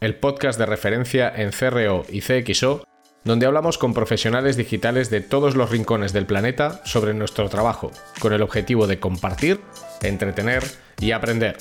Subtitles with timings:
[0.00, 2.84] el podcast de referencia en CRO y CXO,
[3.22, 8.32] donde hablamos con profesionales digitales de todos los rincones del planeta sobre nuestro trabajo, con
[8.32, 9.60] el objetivo de compartir,
[10.00, 10.64] entretener
[11.02, 11.58] y aprender.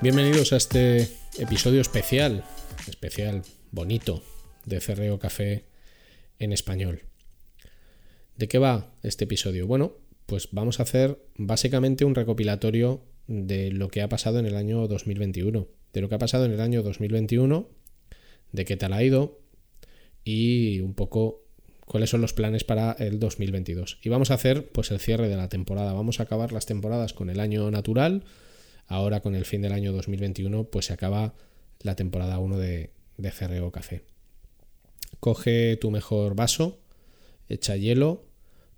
[0.00, 1.08] Bienvenidos a este
[1.38, 2.44] episodio especial,
[2.86, 3.42] especial,
[3.72, 4.22] bonito,
[4.64, 5.64] de CRO Café
[6.38, 7.02] en español.
[8.36, 9.66] ¿De qué va este episodio?
[9.66, 9.96] Bueno,
[10.28, 14.86] pues vamos a hacer básicamente un recopilatorio de lo que ha pasado en el año
[14.86, 15.66] 2021.
[15.94, 17.66] De lo que ha pasado en el año 2021,
[18.52, 19.40] de qué tal ha ido
[20.24, 21.46] y un poco
[21.86, 24.00] cuáles son los planes para el 2022.
[24.02, 25.94] Y vamos a hacer pues el cierre de la temporada.
[25.94, 28.24] Vamos a acabar las temporadas con el año natural.
[28.86, 31.32] Ahora con el fin del año 2021 pues se acaba
[31.80, 34.04] la temporada 1 de, de CRO Café.
[35.20, 36.80] Coge tu mejor vaso,
[37.48, 38.26] echa hielo,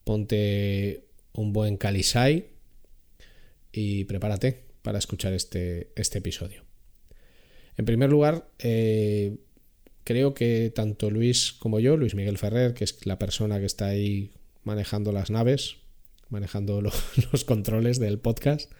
[0.04, 1.09] ponte
[1.40, 2.50] un buen calisay
[3.72, 6.64] y prepárate para escuchar este, este episodio.
[7.76, 9.38] En primer lugar, eh,
[10.04, 13.86] creo que tanto Luis como yo, Luis Miguel Ferrer, que es la persona que está
[13.86, 14.32] ahí
[14.64, 15.76] manejando las naves,
[16.28, 16.82] manejando
[17.32, 18.70] los controles del podcast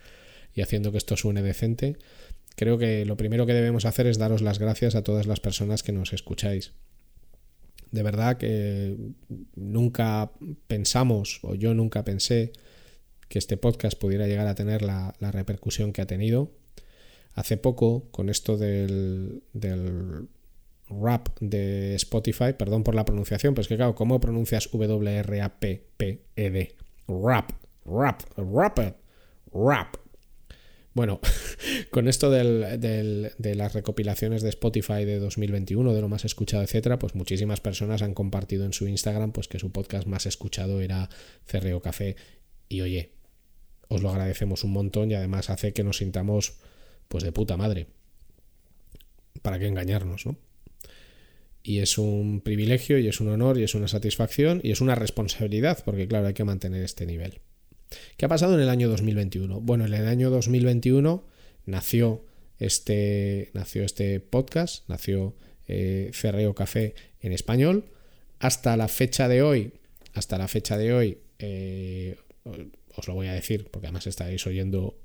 [0.55, 1.97] y haciendo que esto suene decente,
[2.57, 5.83] creo que lo primero que debemos hacer es daros las gracias a todas las personas
[5.83, 6.73] que nos escucháis
[7.91, 8.97] de verdad que
[9.55, 10.31] nunca
[10.67, 12.53] pensamos, o yo nunca pensé,
[13.29, 16.51] que este podcast pudiera llegar a tener la, repercusión que ha tenido.
[17.35, 20.27] Hace poco, con esto del, del
[20.89, 26.75] rap de Spotify, perdón por la pronunciación, pero es que claro, ¿cómo pronuncias W-R-A-P-P-E-D?
[27.07, 27.53] Rap,
[27.87, 28.97] rap, rap,
[29.53, 30.00] rap.
[30.93, 31.21] Bueno,
[31.91, 37.15] con esto de las recopilaciones de Spotify de 2021, de lo más escuchado, etcétera, pues
[37.15, 41.09] muchísimas personas han compartido en su Instagram pues que su podcast más escuchado era
[41.47, 42.17] Cerreo Café.
[42.69, 43.13] Y oye,
[43.89, 46.55] os lo agradecemos un montón y además hace que nos sintamos
[47.09, 47.87] pues de puta madre.
[49.43, 50.37] ¿Para qué engañarnos, no?
[51.63, 54.95] Y es un privilegio y es un honor y es una satisfacción y es una
[54.95, 57.41] responsabilidad, porque claro, hay que mantener este nivel.
[58.17, 59.61] ¿Qué ha pasado en el año 2021?
[59.61, 61.25] Bueno, en el año 2021
[61.67, 62.25] nació
[62.59, 65.35] este, nació este podcast, nació
[65.67, 67.87] eh, Ferreo Café en español.
[68.39, 69.73] Hasta la fecha de hoy,
[70.15, 72.17] hasta la fecha de hoy, eh,
[72.95, 74.99] os lo voy a decir, porque además estáis oyendo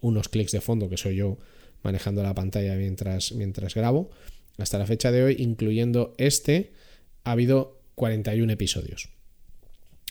[0.00, 1.38] unos clics de fondo que soy yo
[1.82, 4.10] manejando la pantalla mientras, mientras grabo.
[4.58, 6.72] Hasta la fecha de hoy, incluyendo este,
[7.24, 9.08] ha habido 41 episodios.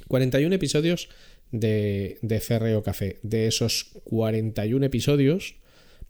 [0.07, 1.09] 41 episodios
[1.51, 3.19] de, de CRO Café.
[3.23, 5.55] De esos 41 episodios,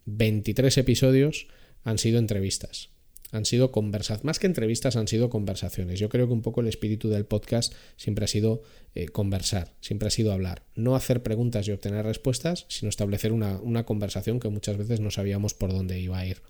[0.05, 1.47] 23 episodios
[1.83, 2.89] han sido entrevistas.
[3.31, 5.99] Han sido conversaciones, más que entrevistas, han sido conversaciones.
[5.99, 8.63] Yo creo que un poco el espíritu del podcast siempre ha sido
[8.95, 10.63] eh, conversar, siempre ha sido hablar.
[10.75, 15.53] No hacer preguntas y obtener respuestas, sino establecer una, conversación que muchas veces no sabíamos
[15.53, 16.41] por dónde iba a ir.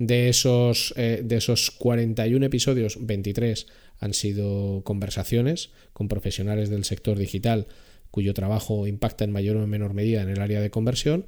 [0.00, 3.68] De esos, eh, de esos 41 episodios, 23
[4.00, 7.68] han sido conversaciones con profesionales del sector digital
[8.14, 11.26] cuyo trabajo impacta en mayor o menor medida en el área de conversión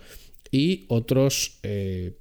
[0.52, 2.12] y otros, eh,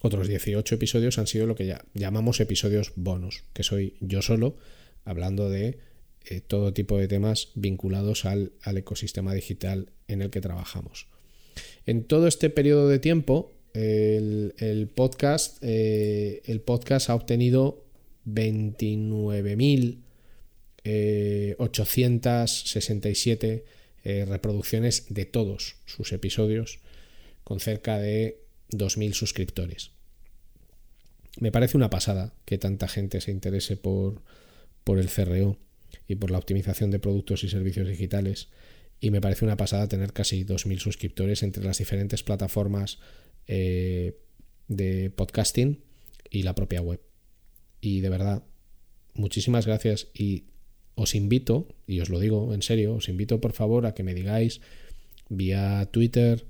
[0.00, 4.56] otros 18 episodios han sido lo que ya llamamos episodios bonus, que soy yo solo
[5.04, 5.80] hablando de
[6.24, 11.06] eh, todo tipo de temas vinculados al, ecosistema digital en el que trabajamos.
[11.84, 17.84] En todo este periodo de tiempo, el, podcast, eh, el podcast ha obtenido
[18.24, 20.07] 29.000
[20.84, 23.64] 867 eh,
[24.04, 26.78] eh, reproducciones de todos sus episodios
[27.44, 28.40] con cerca de
[28.70, 29.90] 2.000 suscriptores.
[31.40, 34.22] Me parece una pasada que tanta gente se interese por,
[34.84, 35.58] por el CRO
[36.06, 38.48] y por la optimización de productos y servicios digitales.
[39.00, 42.98] Y me parece una pasada tener casi 2.000 suscriptores entre las diferentes plataformas
[43.46, 44.18] eh,
[44.66, 45.82] de podcasting
[46.30, 47.00] y la propia web.
[47.80, 48.42] Y de verdad,
[49.14, 50.46] muchísimas gracias y
[50.98, 54.14] os invito, y os lo digo en serio, os invito por favor a que me
[54.14, 54.60] digáis
[55.28, 56.44] vía Twitter,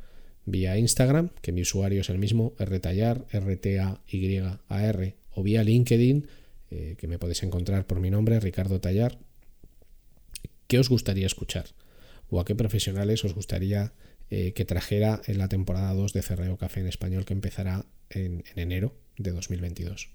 [0.46, 6.26] vía Instagram, que mi usuario es el mismo, rtallar, R-T-A-Y-A-R, o vía LinkedIn,
[6.70, 9.18] eh, que me podéis encontrar por mi nombre, Ricardo Tallar.
[10.66, 11.66] ¿Qué os gustaría escuchar?
[12.30, 13.92] o a qué profesionales os gustaría
[14.30, 18.44] eh, que trajera en la temporada 2 de Cerreo Café en Español que empezará en,
[18.54, 20.10] en enero de 2022.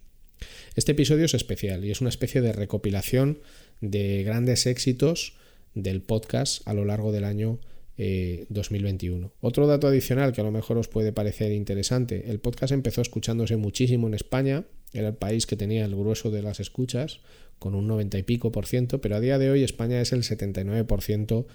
[0.76, 3.40] Este episodio es especial y es una especie de recopilación
[3.84, 5.34] de grandes éxitos
[5.76, 7.60] del podcast a lo largo del año
[7.98, 9.28] 2021.
[9.28, 13.02] Eh, Otro dato adicional que a lo mejor os puede parecer interesante, el podcast empezó
[13.02, 14.64] escuchándose muchísimo en España,
[14.94, 17.20] era el país que tenía el grueso de las escuchas,
[17.60, 20.24] con un 90 y pico por ciento, pero a día de hoy España es el
[20.24, 21.46] 79 por ciento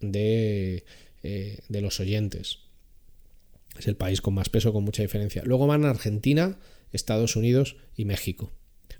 [0.00, 0.84] de,
[1.24, 2.60] eh, de los oyentes.
[3.76, 5.42] Es el país con más peso, con mucha diferencia.
[5.44, 6.58] Luego van Argentina,
[6.92, 8.52] Estados Unidos y México.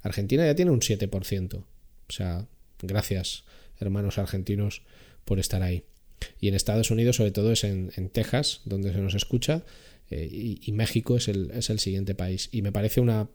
[0.03, 1.65] Argentina ya tiene un 7%.
[2.09, 2.47] O sea,
[2.83, 3.45] gracias,
[3.79, 4.83] hermanos argentinos,
[5.25, 5.85] por estar ahí.
[6.41, 9.65] Y en Estados Unidos, sobre todo, es en, Texas, donde se nos escucha,
[10.11, 12.49] eh, y, México es el, es el siguiente país.
[12.53, 13.29] Y me parece una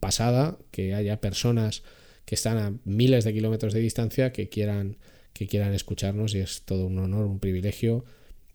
[0.00, 1.82] pasada que haya personas
[2.24, 4.98] que están a miles de kilómetros de distancia que quieran,
[5.32, 8.04] que quieran escucharnos y es todo un honor, un privilegio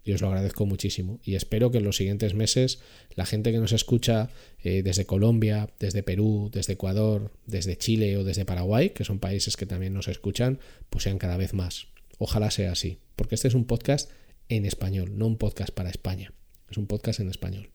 [0.03, 1.19] y os lo agradezco muchísimo.
[1.23, 2.79] Y espero que en los siguientes meses
[3.15, 4.29] la gente que nos escucha
[4.63, 9.57] eh, desde Colombia, desde Perú, desde Ecuador, desde Chile o desde Paraguay, que son países
[9.57, 10.59] que también nos escuchan,
[10.89, 11.87] pues sean cada vez más.
[12.17, 14.11] Ojalá sea así, porque este es un podcast
[14.49, 16.33] en español, no un podcast para España.
[16.69, 17.69] Es un podcast en español.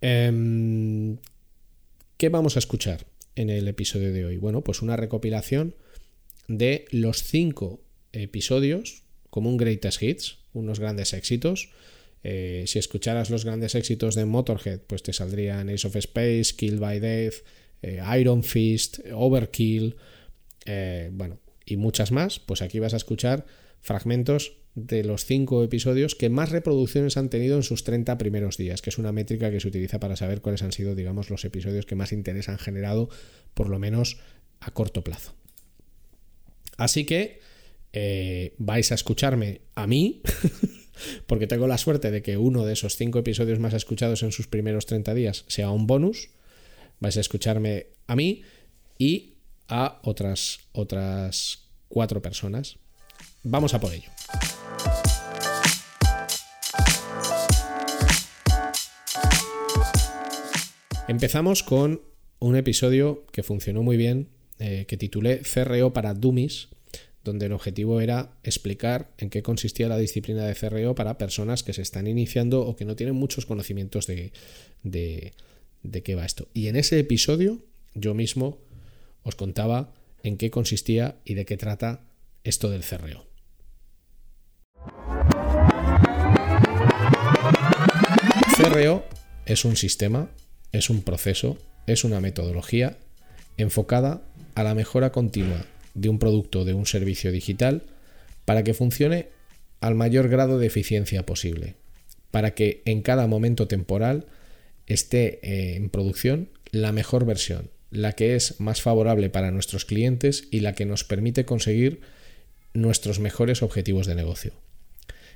[0.00, 1.18] Em,
[2.16, 3.06] ¿Qué vamos a escuchar
[3.36, 4.36] en el episodio de hoy?
[4.36, 5.74] Bueno, pues una recopilación
[6.46, 7.80] de los cinco
[8.12, 9.03] episodios
[9.34, 11.72] como un greatest hits, unos grandes éxitos.
[12.22, 16.78] Eh, si escucharas los grandes éxitos de Motorhead, pues te saldrían Ace of Space, Kill
[16.78, 17.34] by Death,
[17.82, 19.96] eh, Iron Fist, Overkill,
[20.66, 23.44] eh, bueno, y muchas más, pues aquí vas a escuchar
[23.80, 28.82] fragmentos de los cinco episodios que más reproducciones han tenido en sus 30 primeros días,
[28.82, 31.86] que es una métrica que se utiliza para saber cuáles han sido, digamos, los episodios
[31.86, 33.08] que más interés han generado,
[33.52, 34.18] por lo menos
[34.60, 35.34] a corto plazo.
[36.76, 37.40] Así que
[37.96, 40.20] eh, vais a escucharme a mí,
[41.28, 44.48] porque tengo la suerte de que uno de esos cinco episodios más escuchados en sus
[44.48, 46.30] primeros 30 días sea un bonus.
[46.98, 48.42] Vais a escucharme a mí
[48.98, 49.34] y
[49.68, 52.78] a otras, otras cuatro personas.
[53.44, 54.10] Vamos a por ello.
[61.06, 62.02] Empezamos con
[62.40, 66.70] un episodio que funcionó muy bien, eh, que titulé CRO para Dummies,
[67.24, 71.72] donde el objetivo era explicar en qué consistía la disciplina de CRO para personas que
[71.72, 74.32] se están iniciando o que no tienen muchos conocimientos de,
[74.82, 75.32] de,
[75.82, 76.48] de qué va esto.
[76.52, 77.62] Y en ese episodio
[77.94, 78.58] yo mismo
[79.22, 82.04] os contaba en qué consistía y de qué trata
[82.44, 83.26] esto del cerreo.
[88.56, 89.04] Cerreo
[89.46, 90.30] es un sistema,
[90.72, 92.98] es un proceso, es una metodología
[93.56, 94.22] enfocada
[94.54, 97.82] a la mejora continua de un producto o de un servicio digital
[98.44, 99.28] para que funcione
[99.80, 101.74] al mayor grado de eficiencia posible,
[102.30, 104.26] para que en cada momento temporal
[104.86, 110.48] esté eh, en producción la mejor versión, la que es más favorable para nuestros clientes
[110.50, 112.00] y la que nos permite conseguir
[112.72, 114.52] nuestros mejores objetivos de negocio.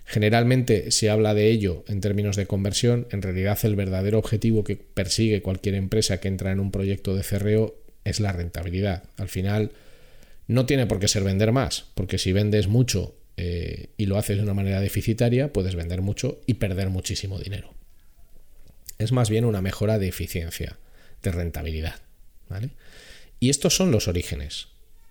[0.05, 4.77] Generalmente se habla de ello en términos de conversión, en realidad el verdadero objetivo que
[4.77, 9.05] persigue cualquier empresa que entra en un proyecto de cerreo es la rentabilidad.
[9.19, 9.73] Al final
[10.49, 14.39] no tiene por qué ser vender más, porque si vendes mucho eh, y lo haces
[14.39, 17.75] de una manera deficitaria, puedes vender mucho y perder muchísimo dinero.
[18.99, 20.79] Es más bien una mejora de eficiencia,
[21.23, 22.01] de rentabilidad.
[23.39, 24.69] Y estos son los orígenes.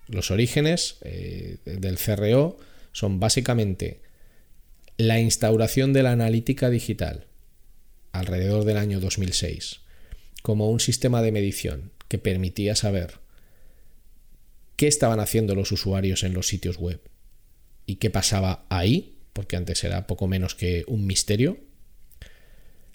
[0.08, 2.58] Los orígenes eh, del CRO
[2.92, 4.00] son básicamente
[4.96, 7.26] la instauración de la analítica digital
[8.12, 9.80] alrededor del año 2006
[10.42, 13.14] como un sistema de medición que permitía saber
[14.78, 17.00] qué estaban haciendo los usuarios en los sitios web
[17.84, 21.58] y qué pasaba ahí, porque antes era poco menos que un misterio,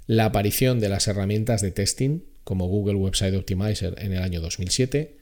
[0.07, 5.17] la aparición de las herramientas de testing como Google Website Optimizer en el año 2007,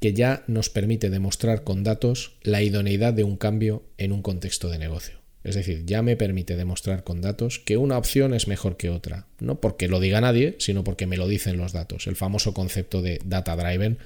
[0.00, 4.70] que ya nos permite demostrar con datos la idoneidad de un cambio en un contexto
[4.70, 5.18] de negocio.
[5.42, 9.26] Es decir, ya me permite demostrar con datos que una opción es mejor que otra,
[9.38, 13.02] no porque lo diga nadie, sino porque me lo dicen los datos, el famoso concepto
[13.02, 13.98] de data driven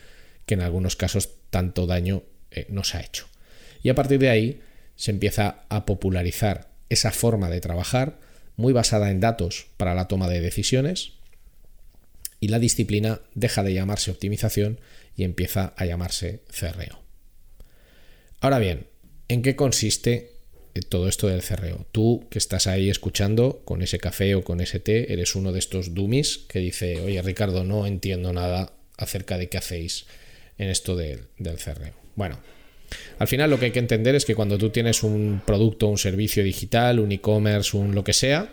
[0.48, 3.26] que en algunos casos tanto daño eh, nos ha hecho.
[3.84, 4.60] Y a partir de ahí
[4.96, 8.18] se empieza a popularizar esa forma de trabajar
[8.56, 11.12] muy basada en datos para la toma de decisiones,
[12.40, 14.80] y la disciplina deja de llamarse optimización
[15.16, 17.00] y empieza a llamarse cerreo.
[18.40, 18.86] Ahora bien,
[19.28, 20.32] ¿en qué consiste
[20.88, 21.86] todo esto del cerreo?
[21.90, 25.58] Tú que estás ahí escuchando con ese café o con ese té, eres uno de
[25.58, 30.06] estos dummies que dice, oye Ricardo, no entiendo nada acerca de qué hacéis
[30.58, 31.94] en esto del cerreo.
[32.16, 32.38] Bueno,
[33.18, 35.98] Al final lo que hay que entender es que cuando tú tienes un producto, un
[35.98, 38.50] servicio digital, un e-commerce, un lo que sea,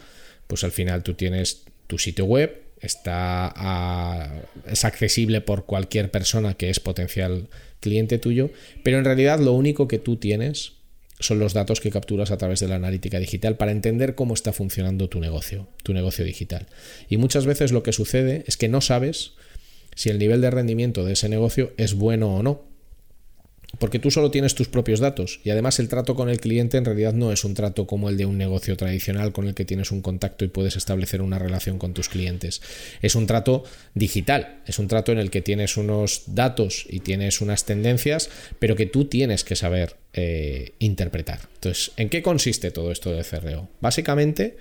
[0.47, 4.31] pues al final tú tienes tu sitio web, está
[4.67, 7.47] es accesible por cualquier persona que es potencial
[7.79, 8.49] cliente tuyo,
[8.83, 10.73] pero en realidad lo único que tú tienes
[11.19, 14.51] son los datos que capturas a través de la analítica digital para entender cómo está
[14.51, 16.67] funcionando tu negocio, tu negocio digital.
[17.09, 19.31] Y muchas veces lo que sucede es que no sabes
[19.95, 22.75] si el nivel de rendimiento de ese negocio es bueno o no
[23.79, 26.85] porque tú solo tienes tus propios datos y además el trato con el cliente en
[26.85, 29.91] realidad no es un trato como el de un negocio tradicional con el que tienes
[29.91, 32.61] un contacto y puedes establecer una relación con tus clientes.
[33.01, 37.41] Es un trato digital, es un trato en el que tienes unos datos y tienes
[37.41, 41.39] unas tendencias, pero que tú tienes que saber eh, interpretar.
[41.55, 43.67] Entonces, ¿en qué consiste todo esto del CRO?
[43.81, 44.57] Básicamente,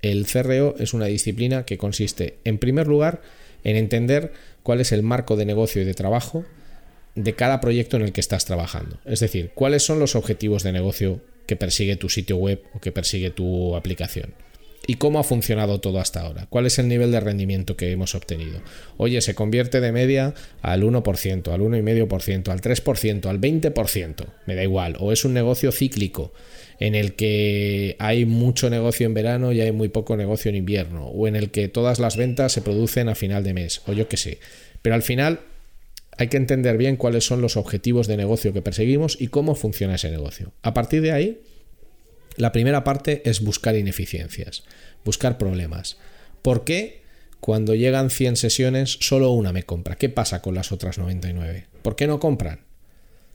[0.00, 3.22] el CRO es una disciplina que consiste, en primer lugar,
[3.64, 6.44] en entender cuál es el marco de negocio y de trabajo
[7.14, 8.98] de cada proyecto en el que estás trabajando.
[9.04, 12.92] Es decir, cuáles son los objetivos de negocio que persigue tu sitio web o que
[12.92, 14.34] persigue tu aplicación.
[14.86, 16.46] ¿Y cómo ha funcionado todo hasta ahora?
[16.48, 18.60] ¿Cuál es el nivel de rendimiento que hemos obtenido?
[18.96, 24.62] Oye, se convierte de media al 1%, al 1,5%, al 3%, al 20%, me da
[24.64, 24.96] igual.
[24.98, 26.32] O es un negocio cíclico
[26.80, 31.06] en el que hay mucho negocio en verano y hay muy poco negocio en invierno.
[31.06, 33.82] O en el que todas las ventas se producen a final de mes.
[33.86, 34.40] O yo qué sé.
[34.82, 35.40] Pero al final
[36.18, 39.94] hay que entender bien cuáles son los objetivos de negocio que perseguimos y cómo funciona
[39.94, 40.52] ese negocio.
[40.62, 41.40] A partir de ahí,
[42.36, 44.64] la primera parte es buscar ineficiencias,
[45.04, 45.96] buscar problemas.
[46.42, 47.02] ¿Por qué
[47.40, 49.96] cuando llegan 100 sesiones solo una me compra?
[49.96, 51.66] ¿Qué pasa con las otras 99?
[51.82, 52.60] ¿Por qué no compran?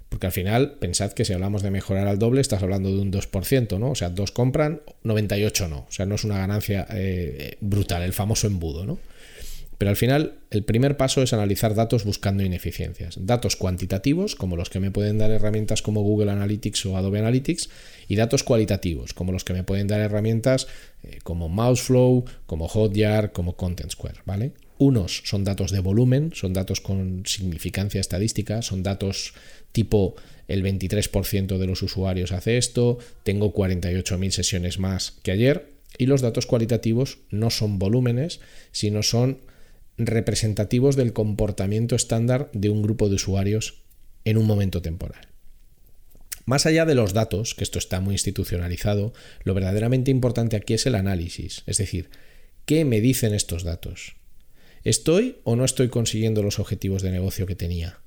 [0.10, 3.12] Porque al final, pensad que si hablamos de mejorar al doble, estás hablando de un
[3.12, 3.92] 2%, ¿no?
[3.92, 5.80] O sea, dos compran, 98 no.
[5.80, 9.00] O sea, no es una ganancia eh, brutal, el famoso embudo, ¿no?
[9.78, 13.18] Pero al final, el primer paso es analizar datos buscando ineficiencias.
[13.20, 17.70] Datos cuantitativos, como los que me pueden dar herramientas como Google Analytics o Adobe Analytics,
[18.08, 20.68] y datos cualitativos, como los que me pueden dar herramientas
[21.04, 24.54] eh, como Mouseflow, como Hotjar, como Content Square, ¿vale?
[24.80, 29.34] Unos son datos de volumen, son datos con significancia estadística, son datos
[29.72, 30.16] tipo
[30.48, 36.22] el 23% de los usuarios hace esto, tengo 48.000 sesiones más que ayer, y los
[36.22, 38.40] datos cualitativos no son volúmenes,
[38.72, 39.40] sino son
[39.98, 43.82] representativos del comportamiento estándar de un grupo de usuarios
[44.26, 45.28] en un momento temporal.
[46.46, 49.14] Más allá de los datos, que esto está muy institucionalizado,
[49.44, 52.10] lo verdaderamente importante aquí es el análisis, es decir,
[52.66, 54.16] ¿qué me dicen estos datos?
[54.84, 58.00] ¿Estoy o no estoy consiguiendo los objetivos de negocio que tenía?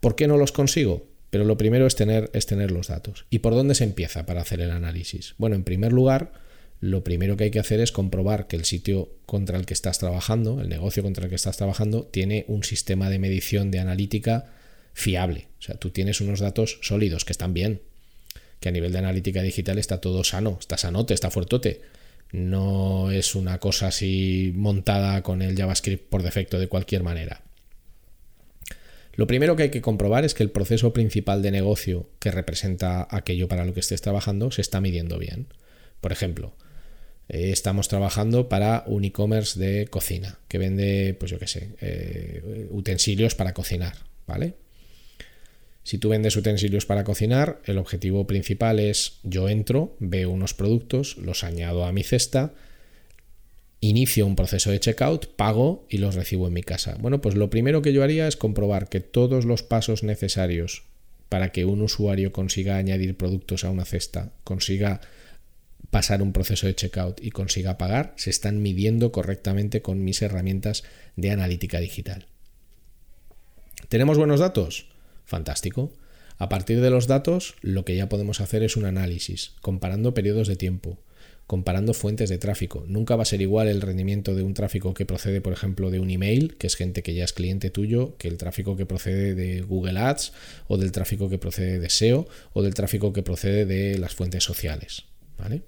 [0.00, 1.08] ¿Por qué no los consigo?
[1.30, 3.26] Pero lo primero es tener, es tener los datos.
[3.30, 5.34] ¿Y por dónde se empieza para hacer el análisis?
[5.38, 6.32] Bueno, en primer lugar,
[6.80, 9.98] lo primero que hay que hacer es comprobar que el sitio contra el que estás
[9.98, 14.52] trabajando, el negocio contra el que estás trabajando, tiene un sistema de medición de analítica
[14.92, 15.48] fiable.
[15.58, 17.82] O sea, tú tienes unos datos sólidos que están bien,
[18.60, 21.80] que a nivel de analítica digital está todo sano, está sanote, está fuertote.
[22.30, 27.42] No es una cosa así montada con el JavaScript por defecto de cualquier manera.
[29.14, 33.08] Lo primero que hay que comprobar es que el proceso principal de negocio que representa
[33.10, 35.48] aquello para lo que estés trabajando se está midiendo bien.
[36.00, 36.54] Por ejemplo,
[37.28, 42.68] eh, estamos trabajando para un e-commerce de cocina que vende, pues yo qué sé, eh,
[42.70, 43.94] utensilios para cocinar,
[44.26, 44.54] ¿vale?
[45.84, 51.16] Si tú vendes utensilios para cocinar, el objetivo principal es yo entro, veo unos productos,
[51.16, 52.52] los añado a mi cesta,
[53.80, 56.96] inicio un proceso de checkout, pago y los recibo en mi casa.
[57.00, 60.82] Bueno, pues lo primero que yo haría es comprobar que todos los pasos necesarios
[61.28, 65.00] para que un usuario consiga añadir productos a una cesta, consiga
[65.90, 70.84] pasar un proceso de checkout y consiga pagar, se están midiendo correctamente con mis herramientas
[71.16, 72.26] de analítica digital.
[73.88, 74.86] ¿Tenemos buenos datos?
[75.24, 75.92] Fantástico.
[76.36, 80.46] A partir de los datos, lo que ya podemos hacer es un análisis, comparando periodos
[80.46, 80.98] de tiempo,
[81.46, 82.84] comparando fuentes de tráfico.
[82.86, 85.98] Nunca va a ser igual el rendimiento de un tráfico que procede, por ejemplo, de
[85.98, 89.34] un email, que es gente que ya es cliente tuyo, que el tráfico que procede
[89.34, 90.32] de Google Ads,
[90.68, 94.44] o del tráfico que procede de SEO, o del tráfico que procede de las fuentes
[94.44, 95.04] sociales.
[95.38, 95.62] ¿Vale?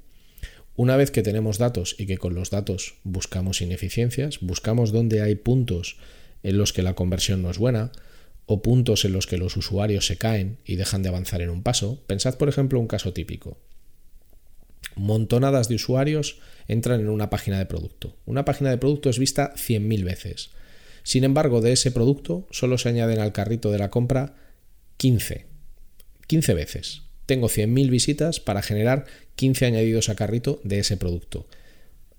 [0.81, 5.35] Una vez que tenemos datos y que con los datos buscamos ineficiencias, buscamos dónde hay
[5.35, 5.99] puntos
[6.43, 7.93] en los que la conversión no es buena
[8.47, 11.63] o puntos en los que los usuarios se caen y dejan de avanzar en un
[11.63, 12.03] paso.
[12.07, 13.59] Pensad, por ejemplo, un caso típico.
[14.97, 18.17] Montonadas de usuarios entran en una página de producto.
[18.25, 20.49] Una página de producto es vista 100.000 veces.
[21.03, 24.35] Sin embargo, de ese producto solo se añaden al carrito de la compra
[24.97, 25.45] 15.
[26.27, 29.05] 15 veces tengo 100.000 visitas para generar
[29.37, 31.47] 15 añadidos a carrito de ese producto.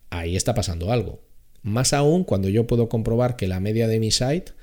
[0.10, 1.20] Ahí está pasando algo.
[1.64, 4.54] Más aún cuando yo puedo comprobar que la media de mi site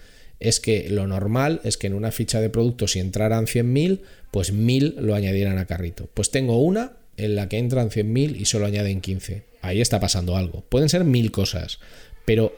[0.40, 4.00] es que lo normal es que en una ficha de producto si entraran 100.000,
[4.30, 6.08] pues 1.000 lo añadieran a carrito.
[6.14, 9.42] Pues tengo una en la que entran 100.000 y solo añaden 15.
[9.60, 10.64] Ahí está pasando algo.
[10.70, 11.78] Pueden ser mil cosas,
[12.24, 12.56] pero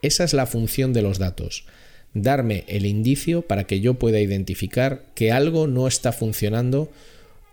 [0.00, 1.66] esa es la función de los datos.
[2.14, 6.90] Darme el indicio para que yo pueda identificar que algo no está funcionando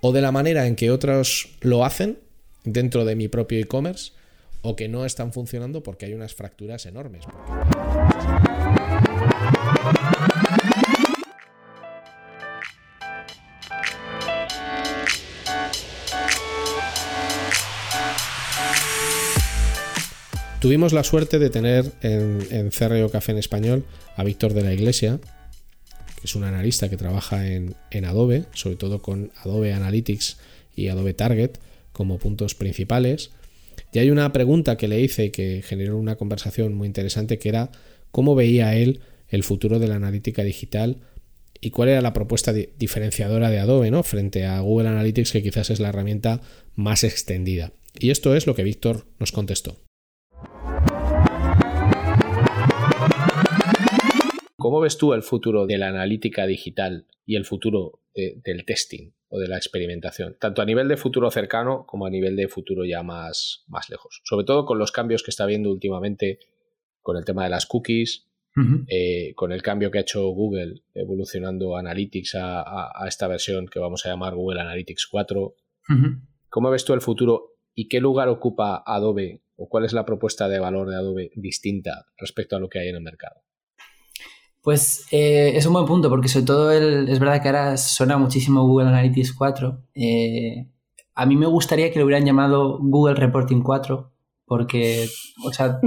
[0.05, 2.19] o de la manera en que otros lo hacen
[2.65, 4.12] dentro de mi propio e-commerce
[4.62, 7.24] o que no están funcionando porque hay unas fracturas enormes.
[20.60, 23.86] Tuvimos la suerte de tener en, en CRO Café en Español
[24.17, 25.22] a Víctor de la Iglesia,
[26.24, 27.75] es un analista que trabaja en,
[28.06, 30.38] Adobe, sobre todo con Adobe Analytics
[30.75, 31.51] y Adobe Target
[31.92, 33.32] como puntos principales.
[33.92, 37.72] Y hay una pregunta que le hice que generó una conversación muy interesante que era
[38.12, 40.98] cómo veía él el futuro de la analítica digital
[41.60, 44.03] y cuál era la propuesta diferenciadora de Adobe ¿no?
[44.03, 46.42] frente a Google Analytics, que quizás es la herramienta
[46.75, 47.72] más extendida.
[47.98, 49.83] Y esto es lo que Víctor nos contestó.
[54.63, 59.38] ¿Cómo ves tú el futuro de la analítica digital y el futuro del testing o
[59.38, 60.38] de la experimentación?
[60.39, 64.22] Tanto a nivel de futuro cercano como a nivel de futuro ya más, más lejos.
[64.24, 66.39] Sobre todo con los cambios que está habiendo últimamente
[67.01, 68.29] con el tema de las cookies,
[68.88, 74.05] eh, con el cambio que ha hecho Google evolucionando Analytics a, esta versión que vamos
[74.05, 75.55] a llamar Google Analytics 4.
[76.48, 80.48] ¿Cómo ves tú el futuro y qué lugar ocupa Adobe o cuál es la propuesta
[80.48, 83.41] de valor de Adobe distinta respecto a lo que hay en el mercado?
[84.63, 88.65] Pues eh, es un buen punto, porque sobre todo es verdad que ahora suena muchísimo
[88.65, 89.77] Google Analytics 4.
[89.93, 90.70] Eh,
[91.13, 94.13] a mí me gustaría que lo hubieran llamado Google Reporting 4,
[94.46, 95.10] porque,
[95.43, 95.82] o sea,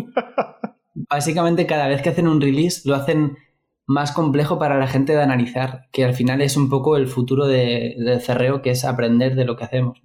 [0.95, 3.39] básicamente cada vez que hacen un release lo hacen
[3.87, 7.47] más complejo para la gente de analizar, que al final es un poco el futuro
[7.47, 10.03] de, del cerreo, que es aprender de lo que hacemos,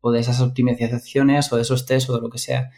[0.00, 2.70] o de esas optimizaciones, o de esos tests, o de lo que sea.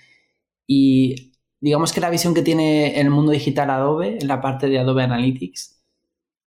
[0.67, 1.30] Y
[1.61, 5.03] digamos que la visión que tiene el mundo digital Adobe, en la parte de Adobe
[5.03, 5.83] Analytics,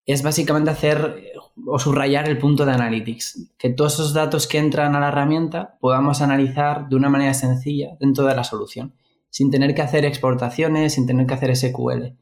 [0.05, 1.33] es básicamente hacer
[1.65, 3.53] o subrayar el punto de Analytics.
[3.57, 7.95] Que todos esos datos que entran a la herramienta podamos analizar de una manera sencilla
[7.99, 8.95] dentro de la solución,
[9.29, 12.17] sin tener que hacer exportaciones, sin tener que hacer SQL.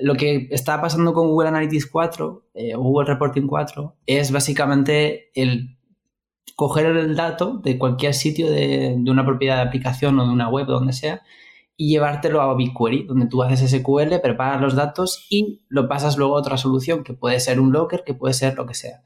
[0.00, 5.30] Lo que está pasando con Google Analytics 4 eh, o Google Reporting 4 es básicamente
[5.34, 5.78] el
[6.56, 10.48] coger el dato de cualquier sitio de, de una propiedad de aplicación o de una
[10.48, 11.22] web, donde sea,
[11.76, 16.36] y llevártelo a BigQuery, donde tú haces SQL, preparas los datos y lo pasas luego
[16.36, 19.02] a otra solución, que puede ser un locker, que puede ser lo que sea.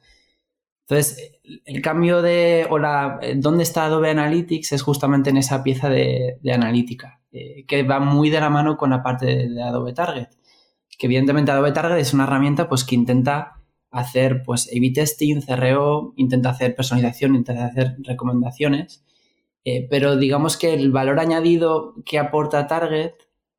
[0.82, 1.32] Entonces,
[1.64, 6.38] el cambio de, o la, dónde está Adobe Analytics es justamente en esa pieza de,
[6.52, 10.28] analítica, eh, que va muy de la mano con la parte de, Adobe Target.
[10.98, 16.14] Que evidentemente Adobe Target es una herramienta pues, que intenta hacer pues, A-B testing, CRO,
[16.16, 19.04] intenta hacer personalización, intenta hacer recomendaciones
[19.64, 23.12] eh, pero digamos que el valor añadido que aporta Target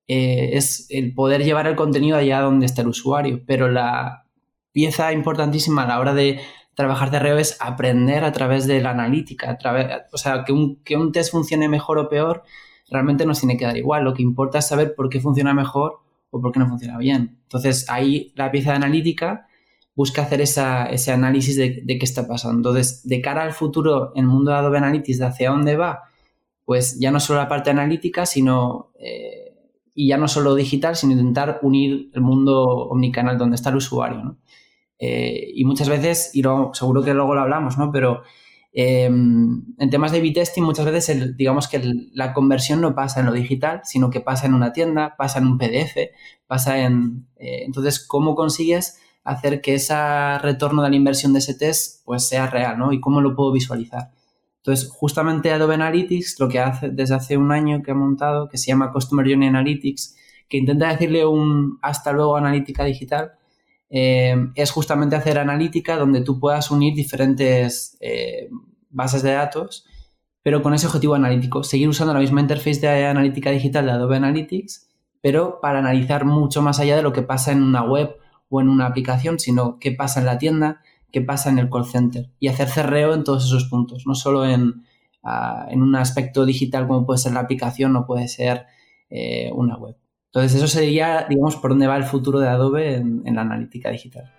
[0.08, 3.42] eh, es el poder llevar el contenido allá donde está el usuario.
[3.46, 4.26] Pero la
[4.72, 6.40] pieza importantísima a la hora de
[6.74, 9.52] trabajar CRO es aprender a través de la analítica.
[9.52, 12.44] A través, o sea, que un, que un test funcione mejor o peor
[12.90, 14.04] realmente nos tiene que dar igual.
[14.04, 16.00] Lo que importa es saber por qué funciona mejor
[16.32, 17.40] o por qué no funciona bien.
[17.44, 19.48] Entonces, ahí la pieza de analítica
[20.00, 22.60] busca hacer ese análisis de, qué está pasando.
[22.60, 26.04] Entonces, de cara al futuro el mundo de Adobe Analytics, de hacia dónde va,
[26.64, 29.58] pues ya no solo la parte analítica, sino, eh,
[29.94, 34.38] y ya no solo digital, sino intentar unir el mundo omnicanal donde está el usuario.
[35.00, 37.92] Eh, y muchas veces, y seguro que luego lo hablamos, ¿no?
[37.92, 38.22] pero
[38.72, 41.82] em, en temas de B-testing muchas veces digamos que
[42.14, 45.48] la conversión no pasa en lo digital, sino que pasa en una tienda, pasa en
[45.48, 45.98] un PDF,
[46.48, 47.28] pasa en...
[47.36, 49.96] Eh, entonces, ¿cómo consigues hacer que ese
[50.40, 52.92] retorno de la inversión de ese test pues sea real, ¿no?
[52.92, 54.12] Y cómo lo puedo visualizar.
[54.58, 58.58] Entonces, justamente Adobe Analytics lo que hace desde hace un año que ha montado, que
[58.58, 60.16] se llama Customer Journey Analytics,
[60.50, 63.34] que intenta decirle un hasta luego analítica digital,
[63.90, 68.50] eh, es justamente hacer analítica donde tú puedas unir diferentes eh,
[68.90, 69.86] bases de datos,
[70.44, 74.18] pero con ese objetivo analítico, seguir usando la misma interface de analítica digital de Adobe
[74.18, 74.90] Analytics,
[75.22, 78.16] pero para analizar mucho más allá de lo que pasa en una web
[78.50, 80.82] o en una aplicación, sino qué pasa en la tienda,
[81.12, 84.46] qué pasa en el call center y hacer cerreo en todos esos puntos, no solo
[84.46, 84.84] en,
[85.24, 88.66] ah, un aspecto digital como puede ser la aplicación o puede ser
[89.10, 89.96] eh, una web.
[90.28, 93.90] Entonces eso sería, digamos, por dónde va el futuro de Adobe en, en la analítica
[93.90, 94.32] digital.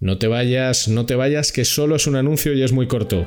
[0.00, 3.26] No te vayas, no te vayas, que solo es un anuncio y es muy corto.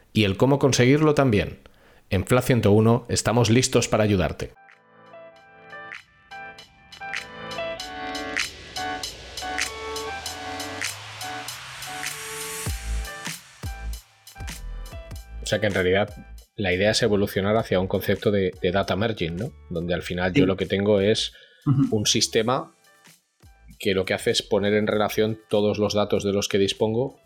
[0.13, 1.59] y el cómo conseguirlo también.
[2.09, 4.53] En FLA 101 estamos listos para ayudarte.
[15.41, 16.13] O sea que en realidad
[16.55, 19.51] la idea es evolucionar hacia un concepto de, data merging, ¿no?
[19.69, 21.33] Donde al final yo lo que tengo es
[21.91, 22.73] un sistema
[23.79, 27.19] que lo que hace es poner en relación todos los datos de los que dispongo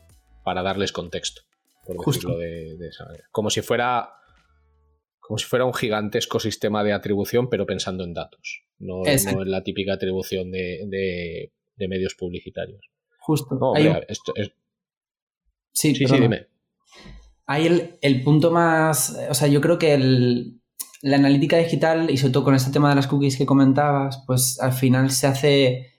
[0.43, 1.41] para darles contexto
[1.85, 3.25] por decirlo de, esa manera.
[3.31, 4.09] Como si fuera
[5.19, 9.63] como si fuera un gigantesco sistema de atribución, pero pensando en datos, no, en la
[9.63, 12.91] típica atribución de, medios publicitarios.
[13.19, 13.57] Justo.
[15.71, 16.47] Sí, sí, dime.
[17.47, 19.17] Hay el, punto más.
[19.29, 19.97] O sea, yo creo que
[21.01, 24.59] la analítica digital, y sobre todo con este tema de las cookies que comentabas, pues
[24.61, 25.94] al final se hace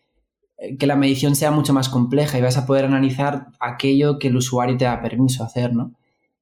[0.79, 4.37] que la medición sea mucho más compleja y vas a poder analizar aquello que el
[4.37, 5.95] usuario te da permiso hacer, ¿no?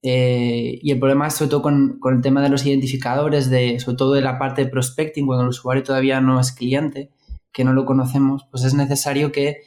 [0.07, 3.96] Eh, y el problema es sobre todo con, el tema de los identificadores, de, sobre
[3.96, 7.11] todo de la parte de prospecting, cuando el usuario todavía no es cliente,
[7.53, 9.62] que no lo conocemos, pues es necesario que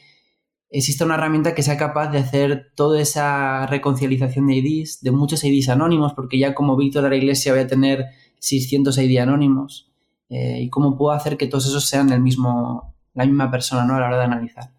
[0.70, 5.42] exista una herramienta que sea capaz de hacer toda esa reconciliación de IDs, de muchos
[5.42, 8.06] IDs anónimos, porque ya como Víctor de la Iglesia voy a tener
[8.38, 9.90] 600 IDs anónimos,
[10.28, 13.96] eh, y cómo puedo hacer que todos esos sean el mismo, la misma persona ¿no?
[13.96, 14.70] a la hora de analizar.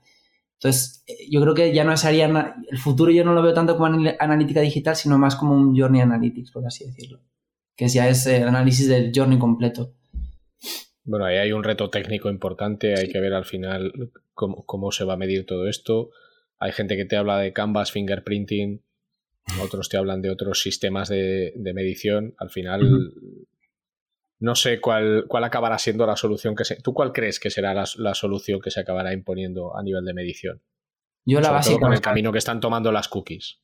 [0.54, 2.26] Entonces, eh, yo creo que ya no sería,
[2.70, 3.88] el futuro yo no lo veo tanto como
[4.20, 7.22] analítica digital, sino más como un journey analytics, por así decirlo,
[7.76, 9.96] que ya es el análisis del journey completo.
[11.04, 13.92] Bueno, ahí hay un reto técnico importante, hay que ver al final
[14.34, 16.12] cómo, se va a medir todo esto.
[16.60, 18.84] Hay gente que te habla de Canvas, fingerprinting,
[19.63, 22.36] otros te hablan de otros sistemas de, medición.
[22.38, 23.13] Al final,
[24.39, 26.78] no sé cuál, cuál acabará siendo la solución que se.
[26.82, 30.62] ¿Tú cuál crees que será la, solución que se acabará imponiendo a nivel de medición?
[31.25, 31.80] Yo la básica.
[31.80, 33.60] con el camino que están tomando las cookies.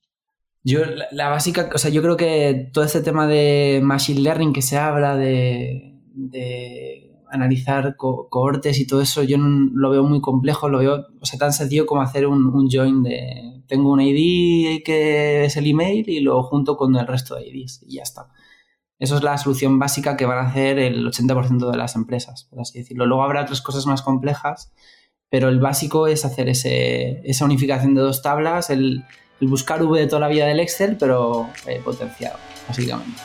[0.63, 4.61] Yo, la, básica, o sea, yo creo que todo este tema de machine learning que
[4.61, 5.93] se habla de,
[7.29, 11.38] analizar cohortes y todo eso, yo no, lo veo muy complejo, lo veo, o sea,
[11.38, 16.09] tan sencillo como hacer un, un join de, tengo un ID que es el email
[16.09, 18.29] y lo junto con el resto de IDs y ya está.
[18.97, 22.62] Eso es la solución básica que van a hacer el 80% de las empresas, por
[22.62, 23.05] así decirlo.
[23.05, 24.71] Luego habrá otras cosas más complejas,
[25.29, 29.03] pero el básico es hacer esa unificación de dos tablas, el,
[29.41, 33.21] buscar V de toda la vida del Excel, pero eh, potenciado, básicamente.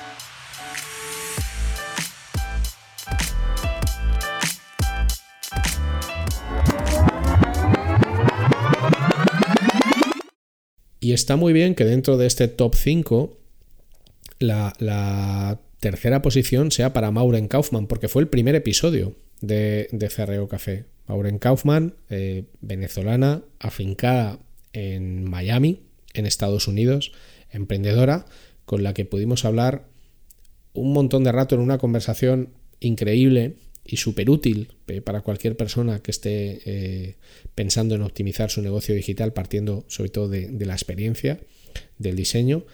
[10.99, 13.40] Y está muy bien que dentro de este top 5
[14.41, 20.47] la, tercera posición sea para Mauren Kaufman, porque fue el primer episodio de, de CRO
[20.47, 20.85] Café.
[21.07, 24.39] Mauren Kaufman, eh, venezolana, afincada
[24.75, 25.81] en Miami,
[26.13, 27.13] en Estados Unidos,
[27.51, 28.27] emprendedora,
[28.67, 29.87] con la que pudimos hablar
[30.75, 36.01] un montón de rato en una conversación increíble y súper útil eh, para cualquier persona
[36.01, 37.17] que esté eh,
[37.55, 41.41] pensando en optimizar su negocio digital, partiendo sobre todo de la experiencia,
[41.99, 42.67] del diseño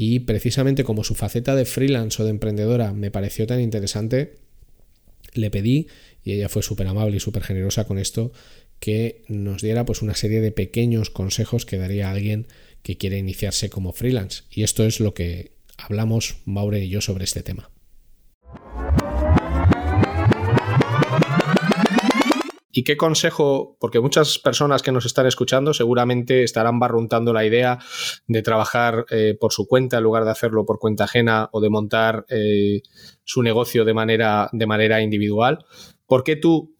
[0.00, 4.36] y precisamente como su faceta de freelance o de emprendedora me pareció tan interesante,
[5.34, 5.88] le pedí,
[6.22, 8.30] y ella fue súper amable y súper generosa con esto,
[8.78, 12.46] que nos diera pues una serie de pequeños consejos que daría a alguien
[12.84, 14.44] que quiere iniciarse como freelance.
[14.52, 17.68] Y esto es lo que hablamos Maure y yo sobre este tema.
[22.70, 23.76] ¿Y qué consejo?
[23.80, 27.78] Porque muchas personas que nos están escuchando seguramente estarán barruntando la idea
[28.26, 31.70] de trabajar eh, por su cuenta en lugar de hacerlo por cuenta ajena o de
[31.70, 32.82] montar eh,
[33.24, 35.64] su negocio de manera, de manera individual.
[36.06, 36.74] ¿Por qué tú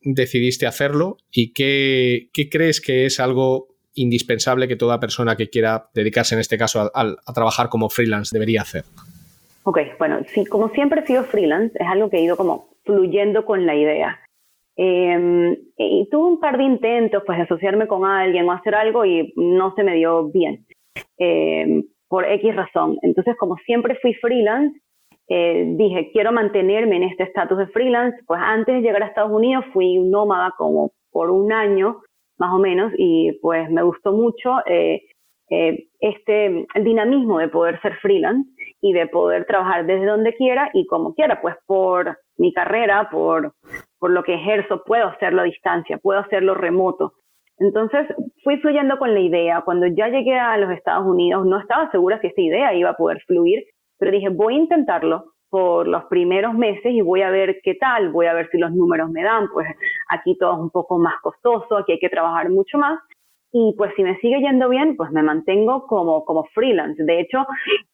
[0.00, 6.34] decidiste hacerlo y qué, crees que es algo indispensable que toda persona que quiera dedicarse
[6.34, 8.84] en este caso a, trabajar como freelance debería hacer?
[9.64, 13.66] Ok, bueno, como siempre he sido freelance, es algo que he ido como fluyendo con
[13.66, 14.18] la idea.
[14.80, 19.04] Em, y tuve un par de intentos pues de asociarme con alguien o hacer algo
[19.04, 20.64] y no se me dio bien
[21.18, 22.96] em, por X razón.
[23.02, 24.80] Entonces, como siempre fui freelance,
[25.28, 28.18] eh, dije, quiero mantenerme en este estatus de freelance.
[28.24, 32.00] Pues antes de llegar a Estados Unidos fui nómada como por un año
[32.38, 35.02] más o menos y pues me gustó mucho eh,
[35.50, 38.48] eh, este, el dinamismo de poder ser freelance
[38.80, 43.52] y de poder trabajar desde donde quiera y como quiera, pues por mi carrera, por,
[43.98, 47.12] por lo que ejerzo, puedo hacerlo a distancia, puedo hacerlo remoto.
[47.58, 48.06] Entonces
[48.44, 49.62] fui fluyendo con la idea.
[49.62, 52.96] Cuando ya llegué a los Estados Unidos no estaba segura si esta idea iba a
[52.96, 53.64] poder fluir,
[53.98, 58.10] pero dije, voy a intentarlo por los primeros meses y voy a ver qué tal,
[58.10, 59.66] voy a ver si los números me dan, pues
[60.10, 63.00] aquí todo es un poco más costoso, aquí hay que trabajar mucho más
[63.52, 67.02] y pues si me sigue yendo bien, pues me mantengo como, como freelance.
[67.02, 67.46] De hecho,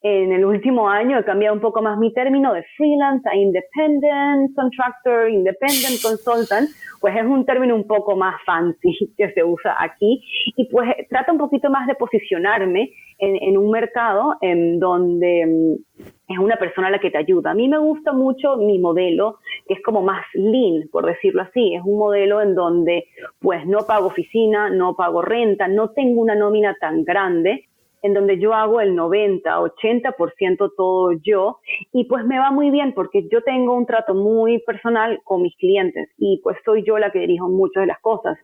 [0.02, 4.54] en el último año he cambiado un poco más mi término de freelance a independent
[4.56, 6.68] contractor, independent consultant,
[7.00, 10.22] pues es un término un poco más fancy que se usa aquí
[10.56, 15.93] y pues trata un poquito más de posicionarme en, en un mercado en donde mm,
[16.28, 17.50] es una persona la que te ayuda.
[17.50, 21.74] A mí me gusta mucho mi modelo, que es como más lean, por decirlo así.
[21.74, 23.06] Es un modelo en donde
[23.40, 27.68] pues no pago oficina, no pago renta, no tengo una nómina tan grande,
[28.02, 31.58] en donde yo hago el 90, 80% todo yo
[31.90, 35.56] y pues me va muy bien porque yo tengo un trato muy personal con mis
[35.56, 38.36] clientes y pues soy yo la que dirijo muchas de las cosas.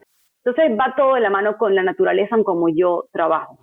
[0.42, 3.58] Entonces va todo de la mano con la naturaleza en como yo trabajo.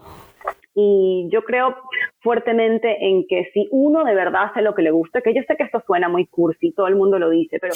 [0.80, 1.76] Y yo creo
[2.20, 5.56] fuertemente en que si uno de verdad hace lo que le gusta, que yo sé
[5.58, 7.74] que esto suena muy cursi, todo el mundo lo dice, pero,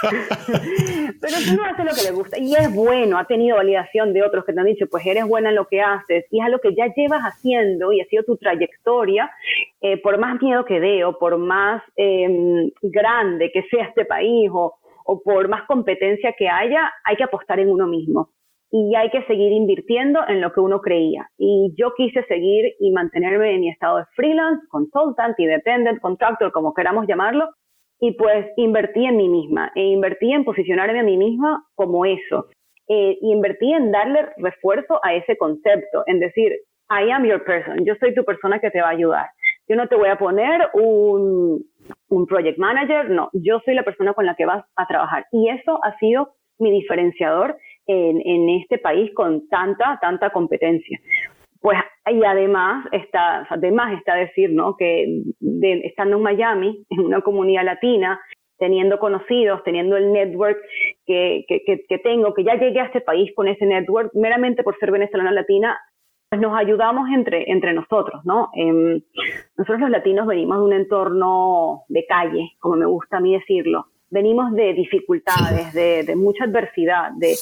[1.20, 4.22] pero si uno hace lo que le gusta y es bueno, ha tenido validación de
[4.22, 6.48] otros que te han dicho, pues eres buena en lo que haces y es a
[6.48, 9.30] lo que ya llevas haciendo y ha sido tu trayectoria,
[9.82, 14.48] eh, por más miedo que dé o por más em, grande que sea este país
[14.50, 18.30] o, o por más competencia que haya, hay que apostar en uno mismo
[18.70, 21.28] y hay que seguir invirtiendo en lo que uno creía.
[21.38, 26.74] Y yo quise seguir y mantenerme en mi estado de freelance, consultant, independent, contractor, como
[26.74, 27.48] queramos llamarlo,
[28.00, 32.46] y pues invertí en mí misma, e invertí en posicionarme a mí misma como eso,
[32.88, 36.52] eh, y invertí en darle refuerzo a ese concepto, en decir,
[36.90, 39.26] I am your person, yo soy tu persona que te va a ayudar.
[39.68, 41.62] Yo no te voy a poner un,
[42.08, 45.26] un project manager, no, yo soy la persona con la que vas a trabajar.
[45.32, 47.56] Y eso ha sido mi diferenciador
[47.88, 51.00] en, en este país con tanta, tanta competencia.
[51.60, 54.76] Pues, y además está, además está decir, ¿no?
[54.76, 55.22] Que
[55.82, 58.20] estando en Miami, en una comunidad latina,
[58.58, 60.58] teniendo conocidos, teniendo el network
[61.06, 64.78] que, que, que, tengo, que ya llegué a este país con ese network, meramente por
[64.78, 65.78] ser venezolana latina,
[66.28, 68.50] pues nos ayudamos entre, entre nosotros, ¿no?
[68.54, 69.00] Em,
[69.56, 73.86] nosotros los latinos venimos de un entorno de calle, como me gusta a mí decirlo,
[74.10, 77.34] venimos de dificultades, de, de mucha adversidad, de,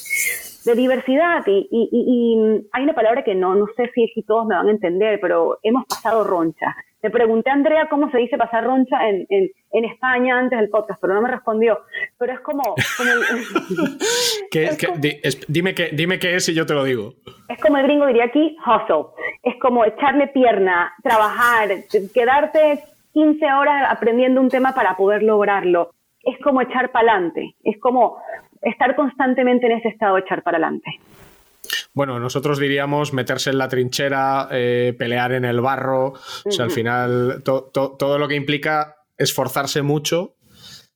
[0.67, 1.45] de diversidad.
[1.47, 4.69] Y, y, y, hay una palabra que no, no sé si, si todos me van
[4.69, 6.77] a entender, pero hemos pasado roncha.
[7.03, 10.69] Le pregunté a Andrea cómo se dice pasar roncha en, en, en España antes del
[10.69, 11.79] podcast, pero no me respondió.
[12.19, 12.75] Pero es como...
[12.97, 13.11] como
[15.49, 17.15] dime, qué, dime qué es y yo te lo digo.
[17.49, 19.13] Es como el gringo diría aquí, hustle.
[19.45, 21.69] Es como echarle pierna, trabajar,
[22.13, 22.81] quedarte
[23.13, 25.93] 15 horas aprendiendo un tema para poder lograrlo
[26.27, 28.19] es como echar para adelante, es como
[28.61, 30.91] estar constantemente en ese estado de echar para adelante.
[31.95, 36.71] Bueno, nosotros diríamos meterse en la trinchera, eh, pelear en el barro, o sea, al
[36.71, 40.35] final todo lo que implica esforzarse mucho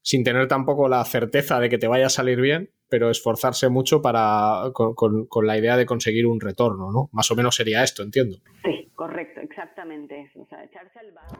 [0.03, 4.01] sin tener tampoco la certeza de que te vaya a salir bien, pero esforzarse mucho
[4.01, 7.09] para con, la idea de conseguir un retorno, ¿no?
[7.13, 8.37] Más o menos sería esto, entiendo.
[8.63, 11.31] Sí, correcto, exactamente eso, o sea, echarse al barro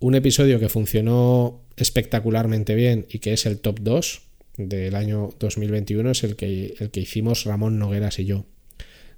[0.00, 4.22] un episodio que funcionó espectacularmente bien y que es el top 2
[4.56, 8.46] del año 2021 es el que, el que hicimos Ramón Nogueras y yo.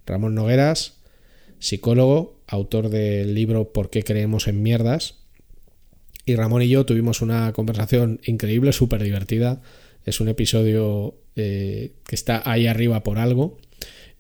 [0.07, 0.99] Ramón Nogueras,
[1.61, 5.19] psicólogo, autor del libro ¿Por qué creemos en mierdas?
[6.27, 9.63] Y Ramón y yo tuvimos una conversación increíble, súper divertida.
[10.05, 13.59] Es un episodio eh, que está ahí arriba por algo.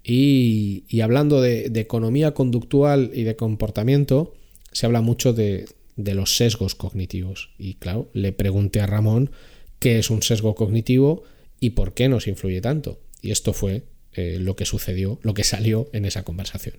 [0.04, 4.34] Y, hablando de economía conductual y de comportamiento,
[4.72, 7.50] se habla mucho de, de los sesgos cognitivos.
[7.58, 9.30] Y claro, le pregunté a Ramón
[9.78, 11.24] qué es un sesgo cognitivo
[11.60, 13.00] y por qué nos influye tanto.
[13.20, 16.76] Y esto fue eh, lo que sucedió, lo que salió en esa conversación.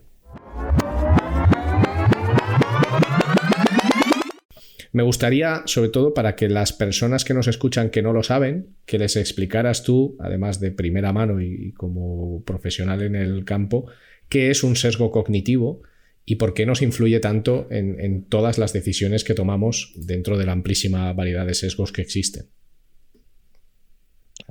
[4.92, 8.76] Me gustaría, sobre todo para que las personas que nos escuchan que no lo saben,
[8.86, 13.88] que les explicaras tú, además de primera mano y como profesional en el campo,
[14.30, 15.82] qué es un sesgo cognitivo
[16.26, 20.54] y por qué nos influye tanto en, todas las decisiones que tomamos dentro de la
[20.54, 22.50] amplísima variedad de sesgos que existen.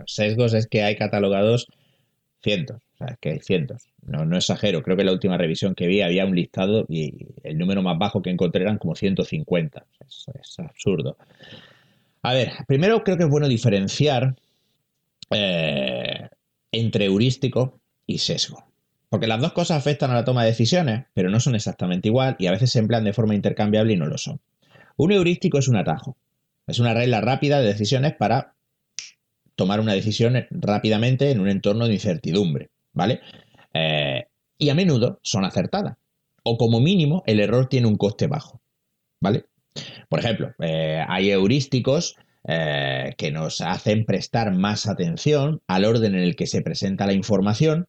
[0.07, 1.67] Sesgos es que hay catalogados
[2.43, 3.89] cientos, o sea, es que hay cientos.
[4.03, 7.57] No, no exagero, creo que la última revisión que vi había un listado y el
[7.57, 9.87] número más bajo que encontré eran como 150.
[10.01, 11.17] Es, es absurdo.
[12.23, 14.37] A ver, primero creo que es bueno diferenciar
[15.31, 16.29] eh,
[16.71, 18.72] entre heurístico y sesgo.
[19.13, 22.35] Porque las dos cosas afectan a la toma de decisiones, pero no son exactamente igual
[22.39, 24.41] y a veces se emplean de forma intercambiable y no lo son.
[24.97, 26.17] Un heurístico es un atajo.
[26.67, 28.55] Es una regla rápida de decisiones para
[29.55, 33.21] tomar una decisión rápidamente en un entorno de incertidumbre, ¿vale?
[33.75, 34.25] Eh,
[34.57, 35.99] y a menudo son acertadas.
[36.43, 38.63] O como mínimo, el error tiene un coste bajo,
[39.21, 39.45] ¿vale?
[40.09, 42.17] Por ejemplo, eh, hay heurísticos
[42.49, 47.13] eh, que nos hacen prestar más atención al orden en el que se presenta la
[47.13, 47.89] información,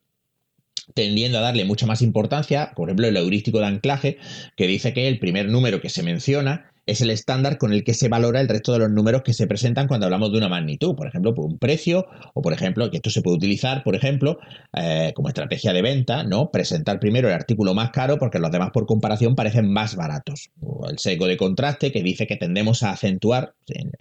[0.93, 4.17] tendiendo a darle mucha más importancia, por ejemplo, el heurístico de anclaje,
[4.56, 7.93] que dice que el primer número que se menciona es el estándar con el que
[7.93, 10.96] se valora el resto de los números que se presentan cuando hablamos de una magnitud,
[10.96, 14.38] por ejemplo, por un precio, o por ejemplo, que esto se puede utilizar, por ejemplo,
[14.74, 16.52] eh, como estrategia de venta, ¿no?
[16.52, 20.50] Presentar primero el artículo más caro porque los demás por comparación parecen más baratos.
[20.62, 23.54] O el sesgo de contraste que dice que tendemos a acentuar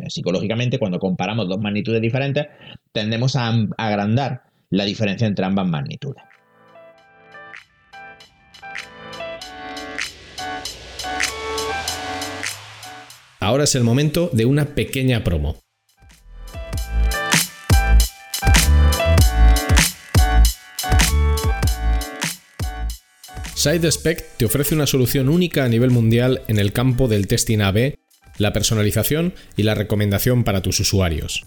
[0.08, 2.46] psicológicamente cuando comparamos dos magnitudes diferentes,
[2.90, 6.31] tendemos a agrandar la diferencia entre ambas magnitudes.
[13.42, 15.60] Ahora es el momento de una pequeña promo.
[23.56, 27.94] SideSpec te ofrece una solución única a nivel mundial en el campo del testing AB,
[28.38, 31.44] la personalización y la recomendación para tus usuarios.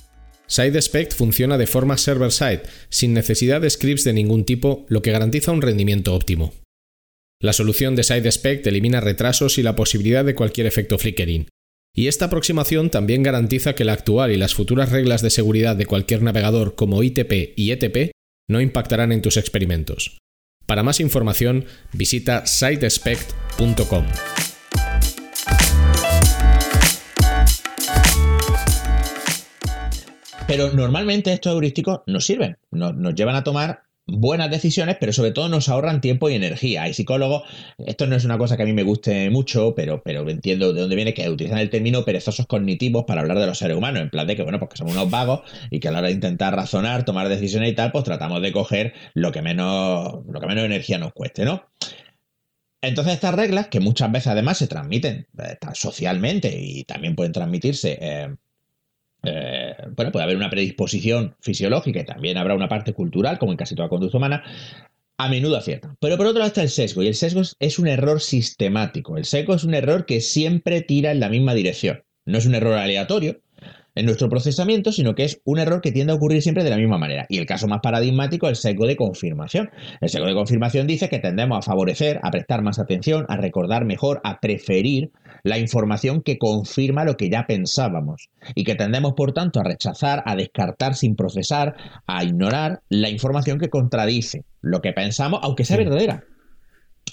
[0.47, 5.53] SideSpec funciona de forma server-side, sin necesidad de scripts de ningún tipo, lo que garantiza
[5.53, 6.53] un rendimiento óptimo.
[7.39, 11.47] La solución de SideSpec elimina retrasos y la posibilidad de cualquier efecto flickering,
[11.95, 15.85] y esta aproximación también garantiza que la actual y las futuras reglas de seguridad de
[15.85, 18.11] cualquier navegador como ITP y ETP
[18.49, 20.17] no impactarán en tus experimentos.
[20.65, 24.05] Para más información, visita sitespect.com.
[30.47, 35.49] Pero normalmente estos heurísticos nos sirven, nos llevan a tomar buenas decisiones, pero sobre todo
[35.49, 36.83] nos ahorran tiempo y energía.
[36.83, 37.43] Hay psicólogos,
[37.77, 40.81] esto no es una cosa que a mí me guste mucho, pero, pero entiendo de
[40.81, 44.09] dónde viene que utilizan el término perezosos cognitivos para hablar de los seres humanos, en
[44.09, 45.41] plan de que, bueno, porque somos unos vagos
[45.71, 48.51] y que a la hora de intentar razonar, tomar decisiones y tal, pues tratamos de
[48.51, 51.63] coger lo que menos, lo que menos energía nos cueste, ¿no?
[52.81, 57.97] Entonces estas reglas, que muchas veces además se transmiten eh, socialmente y también pueden transmitirse
[57.99, 58.35] eh,
[59.25, 63.57] eh, bueno, puede haber una predisposición fisiológica y también habrá una parte cultural, como en
[63.57, 64.43] casi toda conducta humana,
[65.17, 65.95] a menudo acierta.
[65.99, 69.17] Pero por otro lado está el sesgo, y el sesgo es un error sistemático.
[69.17, 72.03] El sesgo es un error que siempre tira en la misma dirección.
[72.25, 73.39] No es un error aleatorio,
[73.95, 76.77] en nuestro procesamiento, sino que es un error que tiende a ocurrir siempre de la
[76.77, 77.25] misma manera.
[77.29, 79.71] Y el caso más paradigmático es el sesgo de confirmación.
[80.01, 83.85] El sesgo de confirmación dice que tendemos a favorecer, a prestar más atención, a recordar
[83.85, 85.11] mejor, a preferir
[85.45, 88.29] la información que confirma lo que ya pensábamos.
[88.55, 91.75] Y que tendemos, por tanto, a rechazar, a descartar sin procesar,
[92.07, 96.23] a ignorar la información que contradice lo que pensamos, aunque sea verdadera.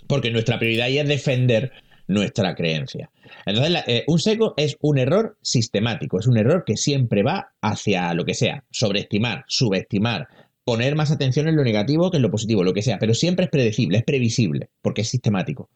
[0.08, 1.72] Porque nuestra prioridad es defender
[2.08, 3.10] nuestra creencia.
[3.44, 8.14] Entonces, eh, un seco es un error sistemático, es un error que siempre va hacia
[8.14, 10.28] lo que sea, sobreestimar, subestimar,
[10.64, 13.44] poner más atención en lo negativo que en lo positivo, lo que sea, pero siempre
[13.44, 15.68] es predecible, es previsible, porque es sistemático.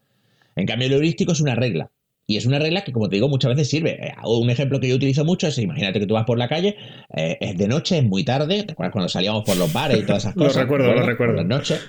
[0.55, 1.90] En cambio, el heurístico es una regla.
[2.29, 4.05] Y es una regla que, como te digo, muchas veces sirve.
[4.05, 6.77] Eh, un ejemplo que yo utilizo mucho es, imagínate que tú vas por la calle,
[7.17, 10.03] eh, es de noche, es muy tarde, ¿te acuerdas cuando salíamos por los bares y
[10.03, 10.57] todas esas cosas?
[10.57, 11.37] lo recuerdo, lo recuerdo.
[11.37, 11.81] Por las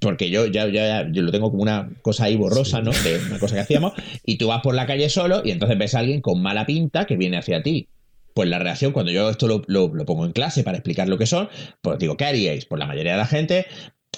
[0.00, 2.90] porque yo ya, ya, yo lo tengo como una cosa ahí borrosa, ¿no?
[2.90, 3.92] De una cosa que hacíamos,
[4.24, 7.04] y tú vas por la calle solo y entonces ves a alguien con mala pinta
[7.04, 7.88] que viene hacia ti.
[8.34, 11.26] Pues la reacción, cuando yo esto lo, lo, pongo en clase para explicar lo que
[11.26, 11.48] son,
[11.82, 12.66] pues digo, ¿qué haríais?
[12.66, 13.66] Pues la mayoría de la gente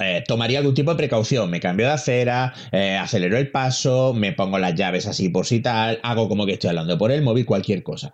[0.00, 1.50] eh, tomaría algún tipo de precaución.
[1.50, 5.60] Me cambio de acera, eh, acelero el paso, me pongo las llaves así por si
[5.60, 8.12] tal, hago como que estoy hablando por el móvil, cualquier cosa.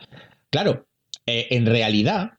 [0.50, 0.86] Claro,
[1.26, 2.32] eh, en realidad,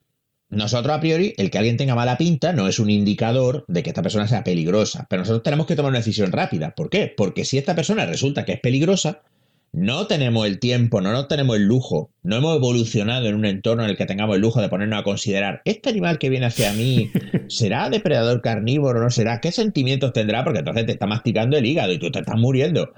[0.49, 3.89] nosotros a priori, el que alguien tenga mala pinta no es un indicador de que
[3.89, 6.75] esta persona sea peligrosa, pero nosotros tenemos que tomar una decisión rápida.
[6.75, 7.13] ¿Por qué?
[7.15, 9.23] Porque si esta persona resulta que es peligrosa,
[9.71, 13.83] no tenemos el tiempo, no, no tenemos el lujo, no hemos evolucionado en un entorno
[13.83, 16.73] en el que tengamos el lujo de ponernos a considerar, ¿este animal que viene hacia
[16.73, 17.11] mí
[17.47, 19.39] será depredador carnívoro o no será?
[19.39, 20.43] ¿Qué sentimientos tendrá?
[20.43, 22.91] Porque entonces te está masticando el hígado y tú te estás muriendo.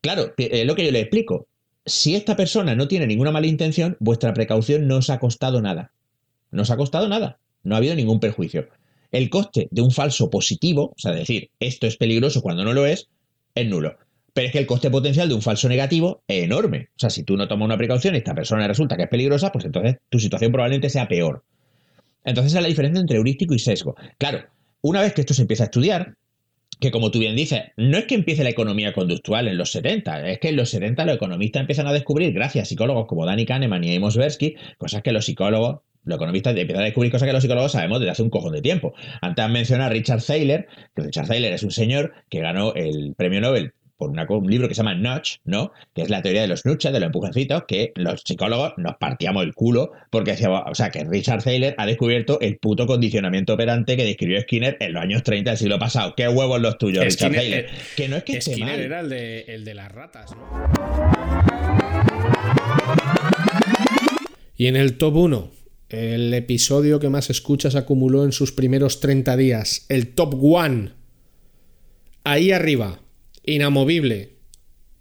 [0.00, 1.48] Claro, es lo que yo le explico.
[1.84, 5.92] Si esta persona no tiene ninguna mala intención, vuestra precaución no os ha costado nada.
[6.50, 8.68] No os ha costado nada, no ha habido ningún perjuicio.
[9.12, 12.86] El coste de un falso positivo, o sea, decir esto es peligroso cuando no lo
[12.86, 13.08] es,
[13.54, 13.96] es nulo.
[14.36, 16.90] Pero es que el coste potencial de un falso negativo es enorme.
[16.90, 19.50] O sea, si tú no tomas una precaución y esta persona resulta que es peligrosa,
[19.50, 21.42] pues entonces tu situación probablemente sea peor.
[22.22, 23.96] Entonces esa es la diferencia entre heurístico y sesgo.
[24.18, 24.40] Claro,
[24.82, 26.16] una vez que esto se empieza a estudiar,
[26.78, 30.28] que como tú bien dices, no es que empiece la economía conductual en los 70,
[30.28, 33.46] es que en los 70 los economistas empiezan a descubrir, gracias a psicólogos como Danny
[33.46, 37.32] Kahneman y Amos Tversky, cosas que los psicólogos Los economistas empiezan a descubrir cosas que
[37.32, 38.92] los psicólogos sabemos desde hace un cojón de tiempo.
[39.22, 43.14] Antes han mencionado a Richard Thaler, que Richard Thaler es un señor que ganó el
[43.16, 45.72] premio Nobel por un libro que se llama Notch, ¿no?
[45.94, 49.44] Que es la teoría de los nuches, de los empujoncitos, que los psicólogos nos partíamos
[49.44, 53.96] el culo porque decíamos, o sea, que Richard Thaler ha descubierto el puto condicionamiento operante
[53.96, 56.14] que describió Skinner en los años 30 del siglo pasado.
[56.16, 57.66] ¿Qué huevos los tuyos, Richard Thaler?
[57.66, 60.46] Eh, que no es que Skinner era el de, el de las ratas, ¿no?
[64.58, 65.50] Y en el top 1,
[65.90, 70.90] el episodio que más escuchas acumuló en sus primeros 30 días, el top 1.
[72.24, 73.00] Ahí arriba,
[73.46, 74.30] inamovible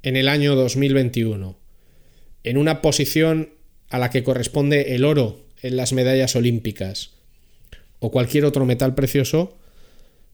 [0.04, 1.58] en el año 2021,
[2.44, 3.50] en una posición
[3.90, 7.12] a la que corresponde el oro en las medallas olímpicas
[8.00, 9.58] o cualquier otro metal precioso,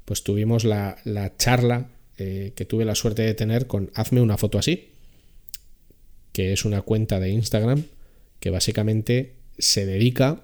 [0.06, 0.98] pues tuvimos la,
[1.38, 4.90] charla eh, que tuve la suerte de tener con Hazme una foto así,
[6.34, 7.84] que es una cuenta de Instagram
[8.42, 10.42] que básicamente se dedica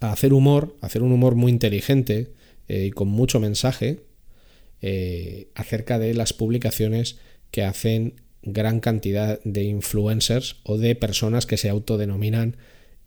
[0.00, 2.30] a hacer humor, a hacer un humor muy inteligente
[2.68, 4.00] eh, y con mucho mensaje,
[4.82, 7.18] eh, acerca de las publicaciones
[7.50, 12.56] que hacen gran cantidad de influencers o de personas que se autodenominan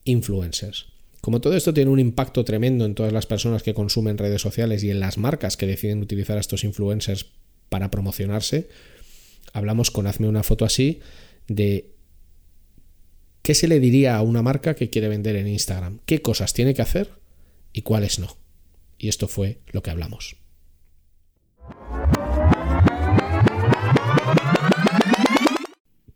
[0.04, 0.88] influencers.
[1.22, 4.84] Como todo esto tiene un impacto tremendo en todas las personas que consumen redes sociales
[4.84, 7.28] y en las marcas que deciden utilizar a estos influencers
[7.70, 8.68] para promocionarse,
[9.54, 11.00] hablamos con Hazme una foto así
[11.48, 11.92] de
[13.42, 16.74] qué se le diría a una marca que quiere vender en Instagram, qué cosas tiene
[16.74, 17.12] que hacer
[17.72, 18.38] y cuáles no.
[18.98, 20.43] Y esto fue lo que hablamos.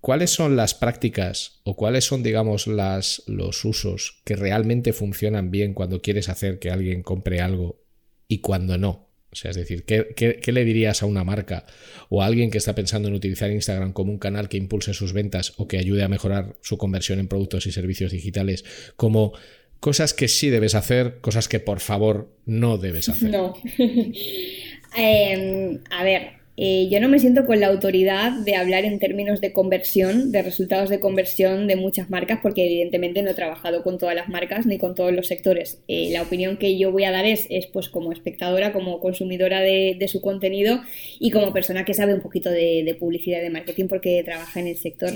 [0.08, 5.74] ¿Cuáles son las prácticas o cuáles son, digamos, las, los usos que realmente funcionan bien
[5.74, 7.84] cuando quieres hacer que alguien compre algo
[8.30, 9.10] y cuando no?
[9.30, 11.66] O sea, es decir, ¿qué, qué, le dirías a una marca
[12.08, 15.12] o a alguien que está pensando en utilizar Instagram como un canal que impulse sus
[15.12, 18.64] ventas o que ayude a mejorar su conversión en productos y servicios digitales
[18.96, 19.34] como
[19.82, 23.30] cosas que sí debes hacer, cosas que por favor no debes hacer?
[23.30, 23.54] No.
[24.96, 29.42] Em, a ver, eh, yo no me siento con la autoridad de hablar en términos
[29.42, 34.00] de conversión, de resultados de conversión de muchas marcas, porque evidentemente no he trabajado con
[34.00, 35.84] todas las marcas ni con todos los sectores.
[35.88, 39.62] Eh, la opinión que yo voy a dar es, es pues como espectadora, como consumidora
[39.62, 40.82] de, su contenido
[41.20, 44.68] y como persona que sabe un poquito de, publicidad y de marketing porque trabaja en
[44.68, 45.12] el sector.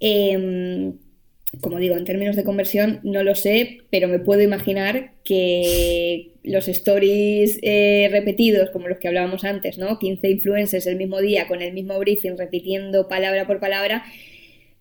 [0.00, 0.94] Em,
[1.60, 6.66] como digo, en términos de conversión no lo sé, pero me puedo imaginar que los
[6.66, 9.98] stories eh, repetidos, como los que hablábamos antes, ¿no?
[9.98, 14.04] 15 influencers el mismo día con el mismo briefing, repitiendo palabra por palabra,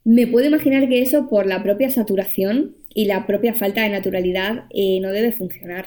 [0.04, 4.66] me puedo imaginar que eso por la propia saturación y la propia falta de naturalidad
[4.72, 5.86] eh, no debe funcionar.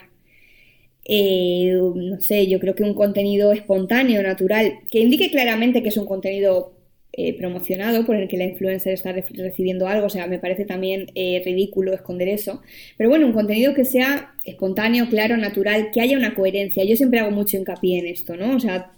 [1.07, 5.97] Eh, no sé, yo creo que un contenido espontáneo, natural, que indique claramente que es
[5.97, 6.75] un contenido
[7.17, 11.07] eh, promocionado por el que la influencer está recibiendo algo, o sea, me parece también
[11.15, 12.61] eh, ridículo esconder eso.
[12.97, 16.83] Pero bueno, un contenido que sea espontáneo, claro, natural, que haya una coherencia.
[16.85, 18.57] Yo siempre hago mucho hincapié en esto, ¿no?
[18.57, 18.91] O sea,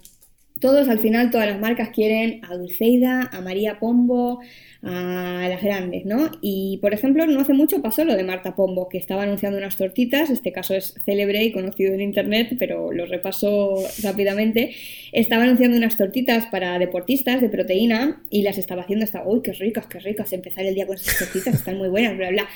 [0.59, 4.39] todos al final, todas las marcas quieren a Dulceida, a María Pombo,
[4.83, 6.31] a las grandes, ¿no?
[6.41, 9.75] Y por ejemplo, no hace mucho pasó lo de Marta Pombo, que estaba anunciando unas
[9.75, 14.75] tortitas, este caso es célebre y conocido en internet, pero lo repaso rápidamente.
[15.11, 19.53] Estaba anunciando unas tortitas para deportistas de proteína y las estaba haciendo hasta, uy, qué
[19.53, 22.47] ricas, qué ricas, empezar el día con esas tortitas, están muy buenas, bla, bla.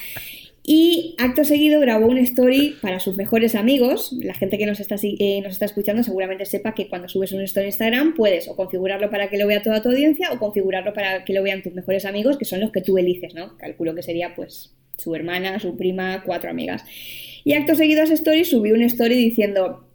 [0.64, 4.14] Y acto seguido grabó una story para sus mejores amigos.
[4.22, 7.42] La gente que nos está, eh, nos está escuchando seguramente sepa que cuando subes un
[7.42, 10.94] story en Instagram puedes o configurarlo para que lo vea toda tu audiencia o configurarlo
[10.94, 13.58] para que lo vean tus mejores amigos, que son los que tú eliges, ¿no?
[13.58, 16.84] Calculo que sería pues su hermana, su prima, cuatro amigas.
[17.44, 19.88] Y acto seguido a esa story subí una story diciendo,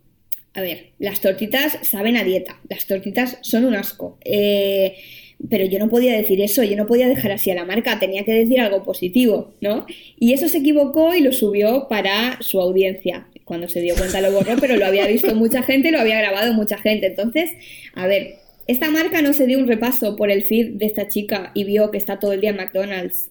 [0.53, 4.19] a ver, las tortitas saben a dieta, las tortitas son un asco.
[4.25, 4.97] Eh,
[5.49, 8.25] pero yo no podía decir eso, yo no podía dejar así a la marca, tenía
[8.25, 9.87] que decir algo positivo, ¿no?
[10.19, 13.29] Y eso se equivocó y lo subió para su audiencia.
[13.45, 16.53] Cuando se dio cuenta lo borró, pero lo había visto mucha gente, lo había grabado
[16.53, 17.07] mucha gente.
[17.07, 17.51] Entonces,
[17.95, 21.53] a ver, esta marca no se dio un repaso por el feed de esta chica
[21.55, 23.31] y vio que está todo el día en McDonald's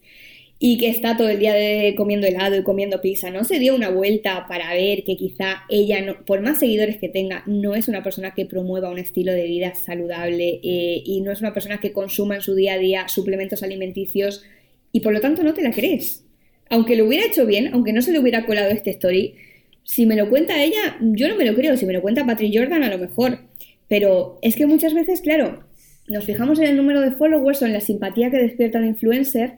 [0.57, 1.53] y que está todo el día
[1.95, 3.43] comiendo helado y comiendo pizza, ¿no?
[3.43, 7.43] Se dio una vuelta para ver que quizá ella, no, por más seguidores que tenga,
[7.45, 11.41] no es una persona que promueva un estilo de vida saludable eh, y no es
[11.41, 14.43] una persona que consuma en su día a día suplementos alimenticios
[14.91, 16.25] y por lo tanto no te la crees.
[16.69, 19.35] Aunque lo hubiera hecho bien, aunque no se le hubiera colado este story,
[19.83, 21.77] si me lo cuenta ella, yo no me lo creo.
[21.77, 23.39] Si me lo cuenta Patrick Jordan, a lo mejor.
[23.87, 25.63] Pero es que muchas veces, claro,
[26.07, 29.57] nos fijamos en el número de followers o en la simpatía que despierta un influencer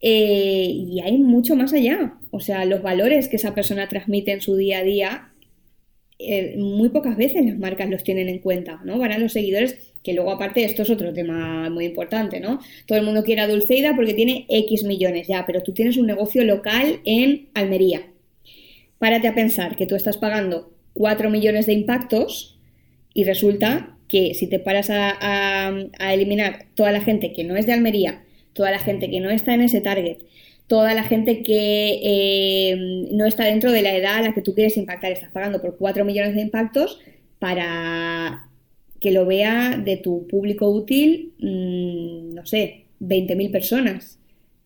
[0.00, 2.14] eh, y hay mucho más allá.
[2.30, 5.32] O sea, los valores que esa persona transmite en su día a día,
[6.18, 8.98] eh, muy pocas veces las marcas los tienen en cuenta, ¿no?
[8.98, 12.60] Van a los seguidores, que luego aparte esto es otro tema muy importante, ¿no?
[12.86, 16.06] Todo el mundo quiere a Dulceida porque tiene X millones ya, pero tú tienes un
[16.06, 18.02] negocio local en Almería.
[18.98, 22.58] párate a pensar que tú estás pagando 4 millones de impactos
[23.14, 25.72] y resulta que si te paras a,
[26.12, 28.24] eliminar toda la gente que no es de Almería,
[28.60, 30.18] toda la gente que no está en ese target,
[30.66, 34.54] toda la gente que eh, no está dentro de la edad a la que tú
[34.54, 37.00] quieres impactar, estás pagando por 4 millones de impactos
[37.38, 38.50] para
[39.00, 44.18] que lo vea de tu público útil, mm, no sé, 20.000 personas.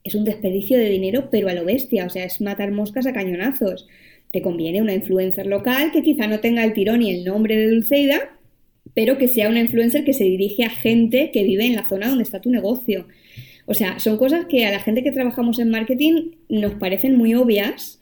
[0.03, 3.12] Es un desperdicio de dinero, pero a lo bestia, o sea, es matar moscas a
[3.12, 3.86] cañonazos.
[4.32, 7.70] Te conviene una influencer local que quizá no tenga el tirón y el nombre de
[7.70, 8.36] Dulceida,
[8.92, 12.09] pero que sea una influencer que se dirige a gente que vive en la zona
[12.09, 13.07] donde está tu negocio.
[13.66, 17.34] O sea, son cosas que a la gente que trabajamos en marketing nos parecen muy
[17.34, 18.00] obvias.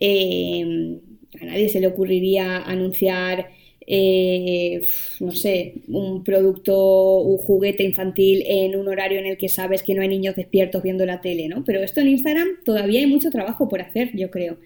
[0.00, 0.98] Eh,
[1.40, 3.50] a nadie se le ocurriría anunciar,
[3.86, 4.82] eh,
[5.20, 9.94] no sé, un producto, un juguete infantil en un horario en el que sabes que
[9.94, 11.64] no hay niños despiertos viendo la tele, ¿no?
[11.64, 14.58] Pero esto en Instagram todavía hay mucho trabajo por hacer, yo creo.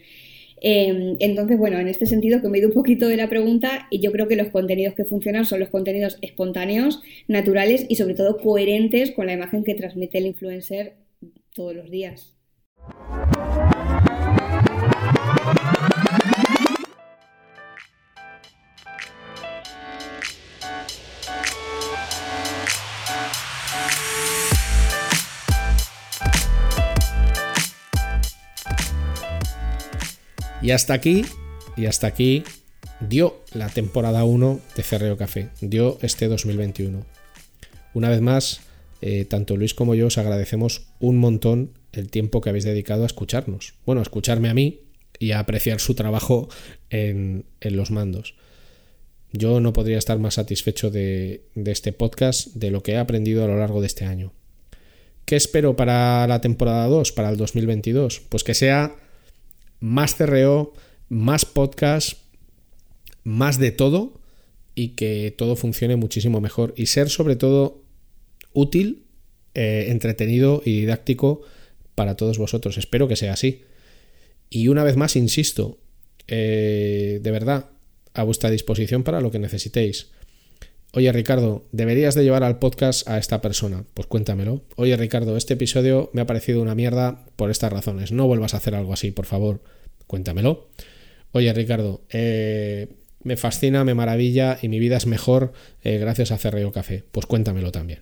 [0.61, 3.87] Em, entonces, bueno, en este sentido que me he ido un poquito de la pregunta
[3.91, 8.15] y yo creo que los contenidos que funcionan son los contenidos espontáneos, naturales y sobre
[8.15, 10.97] todo coherentes con la imagen que transmite el influencer
[11.55, 12.37] todos los días.
[30.71, 31.25] Y hasta aquí,
[31.77, 32.45] y hasta aquí
[33.01, 37.05] dio la temporada 1 de Cerreo Café, dio este 2021.
[37.93, 38.61] Una vez más,
[39.03, 43.07] eh, tanto Luis como yo os agradecemos un montón el tiempo que habéis dedicado a
[43.07, 43.75] escucharnos.
[43.85, 44.83] Bueno, a escucharme a mí
[45.19, 46.49] y a apreciar su trabajo
[46.89, 48.37] en, los mandos.
[49.33, 53.43] Yo no podría estar más satisfecho de, de este podcast, de lo que he aprendido
[53.43, 54.33] a lo largo de este año.
[55.25, 58.21] ¿Qué espero para la temporada 2, para el 2022?
[58.29, 58.95] Pues que sea
[59.81, 60.73] más CRO,
[61.09, 62.19] más podcast,
[63.25, 64.21] más de todo
[64.75, 67.83] y que todo funcione muchísimo mejor y ser sobre todo
[68.53, 69.05] útil,
[69.55, 71.43] eh, entretenido y didáctico
[71.95, 72.79] para todos vosotros.
[72.79, 73.63] Espero que sea así.
[74.49, 75.79] Y una vez más, insisto,
[76.27, 77.71] eh, de verdad,
[78.15, 80.09] a vuestra disposición para lo que necesitéis.
[80.93, 83.85] Oye Ricardo, deberías de llevar al podcast a esta persona.
[83.95, 84.65] Pues cuéntamelo.
[84.75, 88.11] Oye Ricardo, este episodio me ha parecido una mierda por estas razones.
[88.11, 89.63] No vuelvas a hacer algo así, por favor.
[90.09, 90.69] Cuéntamelo.
[91.31, 92.89] Oye Ricardo, eh,
[93.23, 95.53] me fascina, me maravilla y mi vida es mejor
[95.85, 97.05] eh, gracias a Cerreo Café.
[97.13, 98.01] Pues cuéntamelo también.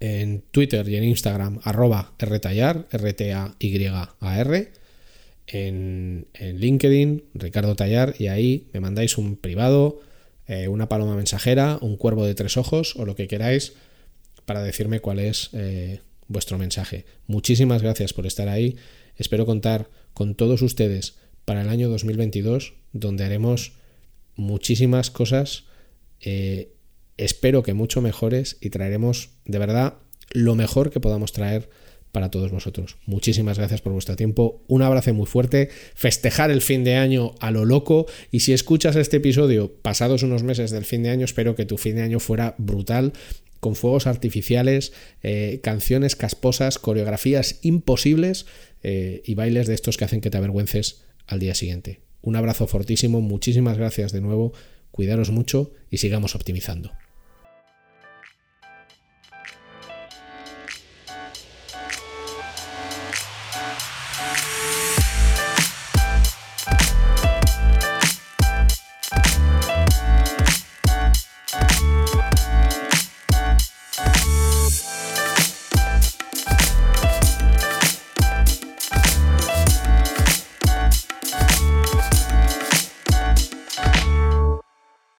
[0.00, 4.68] En Twitter y en Instagram, arroba rtallar, R-T-A-Y-A-R.
[5.48, 10.00] En, en, LinkedIn, Ricardo Tallar, y ahí me mandáis un privado
[10.46, 13.74] eh, una paloma mensajera, un cuervo de tres ojos o lo que queráis
[14.44, 17.04] para decirme cuál es eh, vuestro mensaje.
[17.26, 18.76] Muchísimas gracias por estar ahí.
[19.16, 23.72] Espero contar con todos ustedes para el año 2022, donde haremos
[24.36, 25.64] muchísimas cosas,
[26.20, 26.72] eh,
[27.16, 29.94] espero que mucho mejores y traeremos de verdad
[30.30, 31.70] lo mejor que podamos traer
[32.16, 32.96] para todos vosotros.
[33.04, 37.50] Muchísimas gracias por vuestro tiempo, un abrazo muy fuerte, festejar el fin de año a
[37.50, 41.54] lo loco y si escuchas este episodio pasados unos meses del fin de año, espero
[41.54, 43.12] que tu fin de año fuera brutal
[43.60, 48.46] con fuegos artificiales, eh, canciones casposas, coreografías imposibles
[48.82, 52.00] eh, y bailes de estos que hacen que te avergüences al día siguiente.
[52.22, 54.54] Un abrazo fortísimo, muchísimas gracias de nuevo,
[54.90, 56.92] cuidaros mucho y sigamos optimizando.